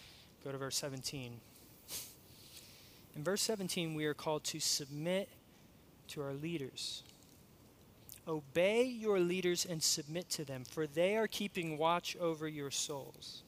Go 0.43 0.51
to 0.51 0.57
verse 0.57 0.77
17. 0.77 1.39
In 3.15 3.23
verse 3.23 3.41
17, 3.41 3.93
we 3.93 4.05
are 4.05 4.13
called 4.13 4.43
to 4.45 4.59
submit 4.59 5.29
to 6.11 6.21
our 6.21 6.33
leaders. 6.33 7.03
Obey 8.27 8.83
your 8.83 9.19
leaders 9.19 9.65
and 9.65 9.81
submit 9.81 10.29
to 10.29 10.45
them, 10.45 10.63
for 10.63 10.85
they 10.87 11.17
are 11.17 11.27
keeping 11.27 11.77
watch 11.77 12.15
over 12.19 12.47
your 12.47 12.71
souls, 12.71 13.43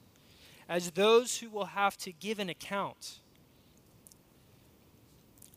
as 0.67 0.91
those 0.91 1.37
who 1.37 1.49
will 1.49 1.65
have 1.65 1.97
to 1.97 2.11
give 2.11 2.39
an 2.39 2.49
account. 2.49 3.19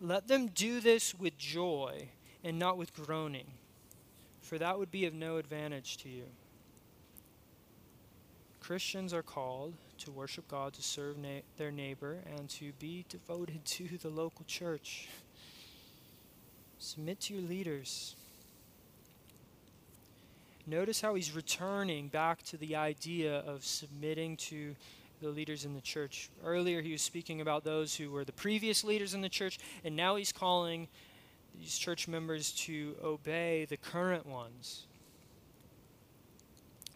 Let 0.01 0.29
them 0.29 0.49
do 0.49 0.81
this 0.81 1.15
with 1.15 1.39
joy 1.39 2.09
and 2.45 2.59
not 2.59 2.77
with 2.77 2.93
groaning 2.93 3.53
for 4.47 4.59
that 4.59 4.79
would 4.79 4.93
be 4.93 5.07
of 5.07 5.13
no 5.13 5.39
advantage 5.39 5.97
to 5.99 6.09
you. 6.09 6.25
Christians 8.61 9.13
are 9.13 9.23
called 9.23 9.75
to 9.99 10.11
worship 10.13 10.47
God, 10.49 10.73
to 10.75 10.83
serve 10.83 11.19
na- 11.19 11.41
their 11.57 11.73
neighbor, 11.73 12.19
and 12.37 12.49
to 12.51 12.73
be 12.79 13.05
devoted 13.09 13.65
to 13.65 13.99
the 13.99 14.09
local 14.09 14.45
church. 14.47 15.09
Submit 16.79 17.21
to 17.23 17.35
your 17.35 17.43
leaders. 17.43 18.15
Notice 20.67 21.01
how 21.01 21.15
he's 21.15 21.33
returning 21.33 22.09
back 22.09 22.43
to 22.45 22.57
the 22.57 22.77
idea 22.77 23.39
of 23.41 23.65
submitting 23.65 24.37
to 24.37 24.75
the 25.23 25.29
leaders 25.29 25.65
in 25.65 25.75
the 25.75 25.81
church. 25.81 26.29
Earlier, 26.45 26.83
he 26.83 26.93
was 26.93 27.03
speaking 27.03 27.41
about 27.41 27.65
those 27.65 27.95
who 27.95 28.11
were 28.11 28.25
the 28.25 28.33
previous 28.33 28.85
leaders 28.85 29.15
in 29.15 29.21
the 29.21 29.29
church, 29.29 29.59
and 29.85 29.97
now 29.97 30.17
he's 30.17 30.33
calling 30.33 30.89
these 31.59 31.79
church 31.79 32.07
members 32.09 32.53
to 32.53 32.97
obey 33.03 33.65
the 33.65 33.77
current 33.77 34.27
ones. 34.27 34.87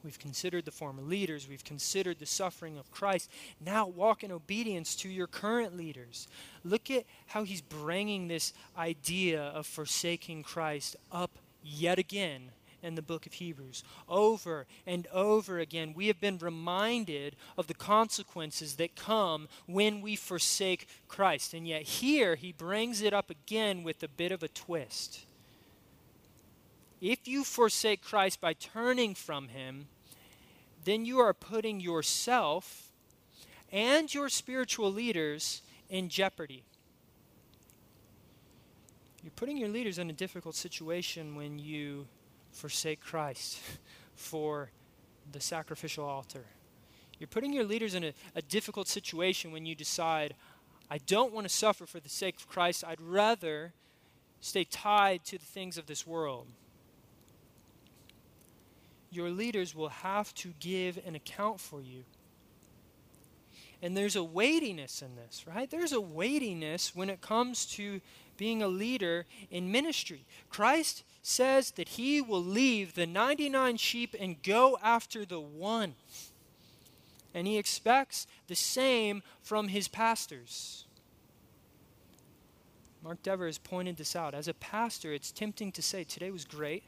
We've 0.03 0.19
considered 0.19 0.65
the 0.65 0.71
former 0.71 1.03
leaders. 1.03 1.49
We've 1.49 1.65
considered 1.65 2.19
the 2.19 2.27
suffering 2.27 2.79
of 2.79 2.91
Christ. 2.91 3.31
Now 3.65 3.87
walk 3.87 4.25
in 4.25 4.33
obedience 4.33 4.95
to 4.97 5.09
your 5.09 5.27
current 5.27 5.77
leaders. 5.77 6.29
Look 6.65 6.91
at 6.91 7.05
how 7.27 7.45
he's 7.45 7.61
bringing 7.61 8.29
this 8.29 8.53
idea 8.77 9.43
of 9.43 9.67
forsaking 9.67 10.43
Christ 10.43 10.97
up 11.13 11.39
yet 11.63 11.99
again 11.99 12.53
in 12.83 12.95
the 12.95 13.03
book 13.03 13.27
of 13.27 13.35
Hebrews. 13.35 13.85
Over 14.09 14.67
and 14.87 15.07
over 15.09 15.59
again, 15.59 15.93
we 15.95 16.07
have 16.07 16.21
been 16.21 16.39
reminded 16.39 17.37
of 17.59 17.67
the 17.67 17.75
consequences 17.75 18.77
that 18.77 18.97
come 18.97 19.49
when 19.67 20.01
we 20.01 20.17
forsake 20.17 20.89
Christ. 21.09 21.55
And 21.55 21.67
yet, 21.67 21.83
here 21.83 22.37
he 22.37 22.53
brings 22.53 23.03
it 23.03 23.13
up 23.13 23.31
again 23.31 23.83
with 23.83 24.03
a 24.03 24.09
bit 24.09 24.33
of 24.33 24.43
a 24.43 24.49
twist. 24.49 25.27
If 27.01 27.27
you 27.27 27.45
forsake 27.45 28.03
Christ 28.03 28.41
by 28.41 28.53
turning 28.53 29.15
from 29.15 29.49
him, 29.49 29.87
then 30.85 31.05
you 31.05 31.19
are 31.19 31.33
putting 31.33 31.81
yourself 31.81 32.93
and 33.73 34.13
your 34.13 34.29
spiritual 34.29 34.93
leaders 34.93 35.63
in 35.89 36.09
jeopardy. 36.09 36.65
You're 39.23 39.33
putting 39.37 39.57
your 39.57 39.69
leaders 39.69 39.99
in 39.99 40.11
a 40.11 40.13
difficult 40.13 40.55
situation 40.55 41.35
when 41.35 41.59
you 41.59 42.07
forsake 42.53 43.01
Christ 43.01 43.59
for 44.15 44.71
the 45.33 45.41
sacrificial 45.41 46.05
altar. 46.05 46.45
You're 47.19 47.29
putting 47.29 47.53
your 47.53 47.65
leaders 47.65 47.95
in 47.95 48.05
a, 48.05 48.13
a 48.35 48.43
difficult 48.43 48.89
situation 48.89 49.53
when 49.53 49.67
you 49.67 49.75
decide, 49.75 50.35
I 50.91 50.99
don't 50.99 51.33
want 51.33 51.47
to 51.47 51.53
suffer 51.55 51.87
for 51.87 52.01
the 52.01 52.09
sake 52.09 52.37
of 52.37 52.49
Christ. 52.49 52.83
I'd 52.87 53.01
rather 53.01 53.73
stay 54.41 54.65
tied 54.65 55.25
to 55.27 55.39
the 55.39 55.45
things 55.45 55.77
of 55.77 55.87
this 55.87 56.07
world 56.07 56.47
your 59.11 59.31
leaders 59.31 59.75
will 59.75 59.89
have 59.89 60.35
to 60.37 60.53
give 60.61 60.99
an 61.07 61.15
account 61.15 61.61
for 61.61 61.81
you. 61.81 62.05
And 63.83 63.97
there's 63.97 64.17
a 64.17 64.23
weightiness 64.23 65.03
in 65.03 65.17
this, 65.17 65.47
right? 65.47 65.71
There's 65.71 65.93
a 65.93 66.01
weightiness 66.01 66.95
when 66.95 67.09
it 67.09 67.21
comes 67.21 67.65
to 67.67 68.01
being 68.37 68.63
a 68.63 68.69
leader 68.69 69.27
in 69.51 69.73
ministry. 69.73 70.27
Christ 70.49 71.03
says 71.23 71.73
that 71.73 71.91
he 71.91 72.21
will 72.21 72.43
leave 72.43 72.95
the 72.95 73.07
99 73.07 73.77
sheep 73.77 74.15
and 74.19 74.43
go 74.43 74.79
after 74.83 75.25
the 75.25 75.41
one. 75.41 75.95
And 77.35 77.47
he 77.47 77.59
expects 77.59 78.27
the 78.49 78.57
same 78.57 79.23
from 79.43 79.69
his 79.69 79.89
pastors. 79.89 80.85
Mark 83.03 83.23
Dever 83.23 83.47
has 83.47 83.59
pointed 83.59 83.97
this 83.97 84.15
out. 84.15 84.35
As 84.35 84.49
a 84.49 84.55
pastor, 84.55 85.13
it's 85.13 85.33
tempting 85.33 85.73
to 85.73 85.83
say, 85.83 86.05
Today 86.05 86.31
was 86.31 86.45
great. 86.45 86.83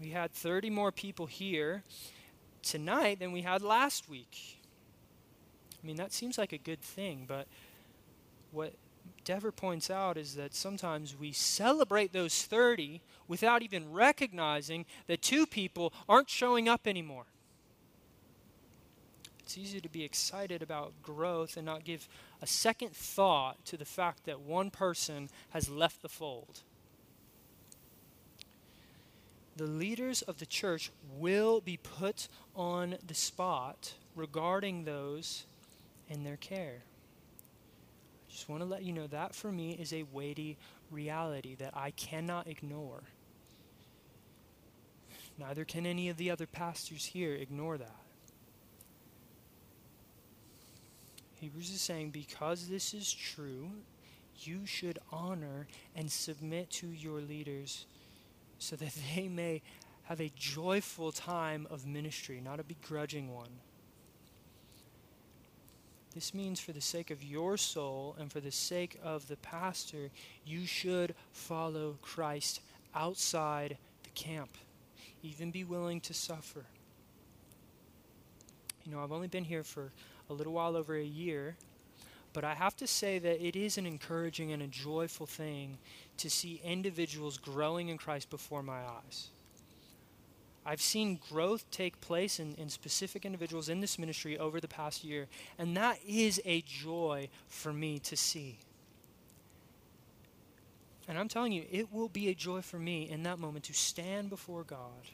We 0.00 0.10
had 0.10 0.32
30 0.32 0.70
more 0.70 0.92
people 0.92 1.26
here 1.26 1.82
tonight 2.62 3.18
than 3.18 3.32
we 3.32 3.42
had 3.42 3.62
last 3.62 4.08
week. 4.08 4.58
I 5.82 5.86
mean, 5.86 5.96
that 5.96 6.12
seems 6.12 6.36
like 6.36 6.52
a 6.52 6.58
good 6.58 6.82
thing, 6.82 7.24
but 7.26 7.46
what 8.50 8.74
Dever 9.24 9.52
points 9.52 9.90
out 9.90 10.16
is 10.16 10.34
that 10.34 10.54
sometimes 10.54 11.16
we 11.16 11.32
celebrate 11.32 12.12
those 12.12 12.42
30 12.42 13.00
without 13.26 13.62
even 13.62 13.92
recognizing 13.92 14.84
that 15.06 15.22
two 15.22 15.46
people 15.46 15.92
aren't 16.08 16.28
showing 16.28 16.68
up 16.68 16.86
anymore. 16.86 17.26
It's 19.40 19.56
easy 19.56 19.80
to 19.80 19.88
be 19.88 20.04
excited 20.04 20.60
about 20.60 20.92
growth 21.02 21.56
and 21.56 21.64
not 21.64 21.84
give 21.84 22.08
a 22.42 22.46
second 22.46 22.94
thought 22.96 23.64
to 23.66 23.76
the 23.76 23.84
fact 23.84 24.24
that 24.24 24.40
one 24.40 24.70
person 24.70 25.30
has 25.50 25.68
left 25.68 26.02
the 26.02 26.08
fold 26.08 26.62
the 29.56 29.64
leaders 29.64 30.20
of 30.22 30.38
the 30.38 30.46
church 30.46 30.90
will 31.16 31.60
be 31.60 31.78
put 31.78 32.28
on 32.54 32.96
the 33.06 33.14
spot 33.14 33.94
regarding 34.14 34.84
those 34.84 35.46
in 36.08 36.24
their 36.24 36.36
care. 36.36 36.82
I 38.28 38.32
just 38.32 38.48
want 38.48 38.60
to 38.60 38.68
let 38.68 38.82
you 38.82 38.92
know 38.92 39.06
that 39.06 39.34
for 39.34 39.50
me 39.50 39.72
is 39.72 39.92
a 39.92 40.02
weighty 40.02 40.58
reality 40.90 41.54
that 41.54 41.74
I 41.74 41.90
cannot 41.92 42.46
ignore. 42.46 43.02
Neither 45.38 45.64
can 45.64 45.86
any 45.86 46.08
of 46.08 46.18
the 46.18 46.30
other 46.30 46.46
pastors 46.46 47.06
here 47.06 47.34
ignore 47.34 47.78
that. 47.78 47.96
Hebrews 51.40 51.70
is 51.70 51.80
saying 51.80 52.10
because 52.10 52.68
this 52.68 52.94
is 52.94 53.12
true, 53.12 53.70
you 54.38 54.66
should 54.66 54.98
honor 55.10 55.66
and 55.94 56.10
submit 56.10 56.70
to 56.70 56.88
your 56.88 57.20
leaders 57.20 57.86
so 58.66 58.74
that 58.74 58.92
they 59.14 59.28
may 59.28 59.62
have 60.04 60.20
a 60.20 60.32
joyful 60.34 61.12
time 61.12 61.68
of 61.70 61.86
ministry, 61.86 62.40
not 62.44 62.58
a 62.58 62.64
begrudging 62.64 63.32
one. 63.32 63.60
This 66.14 66.34
means, 66.34 66.58
for 66.58 66.72
the 66.72 66.80
sake 66.80 67.10
of 67.12 67.22
your 67.22 67.56
soul 67.56 68.16
and 68.18 68.32
for 68.32 68.40
the 68.40 68.50
sake 68.50 68.98
of 69.04 69.28
the 69.28 69.36
pastor, 69.36 70.10
you 70.44 70.66
should 70.66 71.14
follow 71.32 71.98
Christ 72.02 72.60
outside 72.94 73.76
the 74.02 74.10
camp, 74.10 74.56
even 75.22 75.50
be 75.50 75.62
willing 75.62 76.00
to 76.00 76.14
suffer. 76.14 76.64
You 78.84 78.92
know, 78.92 79.00
I've 79.00 79.12
only 79.12 79.28
been 79.28 79.44
here 79.44 79.62
for 79.62 79.92
a 80.28 80.32
little 80.32 80.54
while 80.54 80.76
over 80.76 80.96
a 80.96 81.04
year, 81.04 81.56
but 82.36 82.44
I 82.44 82.52
have 82.52 82.76
to 82.76 82.86
say 82.86 83.18
that 83.18 83.42
it 83.42 83.56
is 83.56 83.78
an 83.78 83.86
encouraging 83.86 84.52
and 84.52 84.62
a 84.62 84.66
joyful 84.66 85.24
thing 85.24 85.78
to 86.18 86.28
see 86.28 86.60
individuals 86.62 87.38
growing 87.38 87.88
in 87.88 87.96
Christ 87.96 88.28
before 88.28 88.62
my 88.62 88.76
eyes. 88.80 89.28
I've 90.66 90.82
seen 90.82 91.18
growth 91.30 91.64
take 91.70 91.98
place 92.02 92.38
in, 92.38 92.54
in 92.56 92.68
specific 92.68 93.24
individuals 93.24 93.70
in 93.70 93.80
this 93.80 93.98
ministry 93.98 94.38
over 94.38 94.60
the 94.60 94.68
past 94.68 95.02
year, 95.02 95.28
and 95.58 95.74
that 95.78 95.98
is 96.06 96.38
a 96.44 96.60
joy 96.60 97.30
for 97.48 97.72
me 97.72 98.00
to 98.00 98.18
see. 98.18 98.58
And 101.08 101.18
I'm 101.18 101.28
telling 101.28 101.52
you, 101.52 101.64
it 101.70 101.90
will 101.90 102.10
be 102.10 102.28
a 102.28 102.34
joy 102.34 102.60
for 102.60 102.78
me 102.78 103.08
in 103.08 103.22
that 103.22 103.38
moment 103.38 103.64
to 103.64 103.72
stand 103.72 104.28
before 104.28 104.62
God 104.62 105.08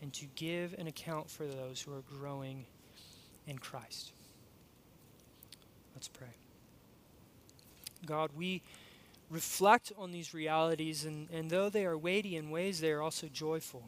and 0.00 0.10
to 0.14 0.24
give 0.36 0.74
an 0.78 0.86
account 0.86 1.28
for 1.28 1.44
those 1.44 1.82
who 1.82 1.92
are 1.92 2.04
growing 2.18 2.64
in 3.46 3.58
Christ. 3.58 4.12
Let's 6.00 6.08
pray. 6.08 6.28
God, 8.06 8.30
we 8.34 8.62
reflect 9.28 9.92
on 9.98 10.12
these 10.12 10.32
realities, 10.32 11.04
and, 11.04 11.28
and 11.30 11.50
though 11.50 11.68
they 11.68 11.84
are 11.84 11.98
weighty 11.98 12.36
in 12.36 12.48
ways, 12.48 12.80
they 12.80 12.90
are 12.90 13.02
also 13.02 13.26
joyful. 13.26 13.82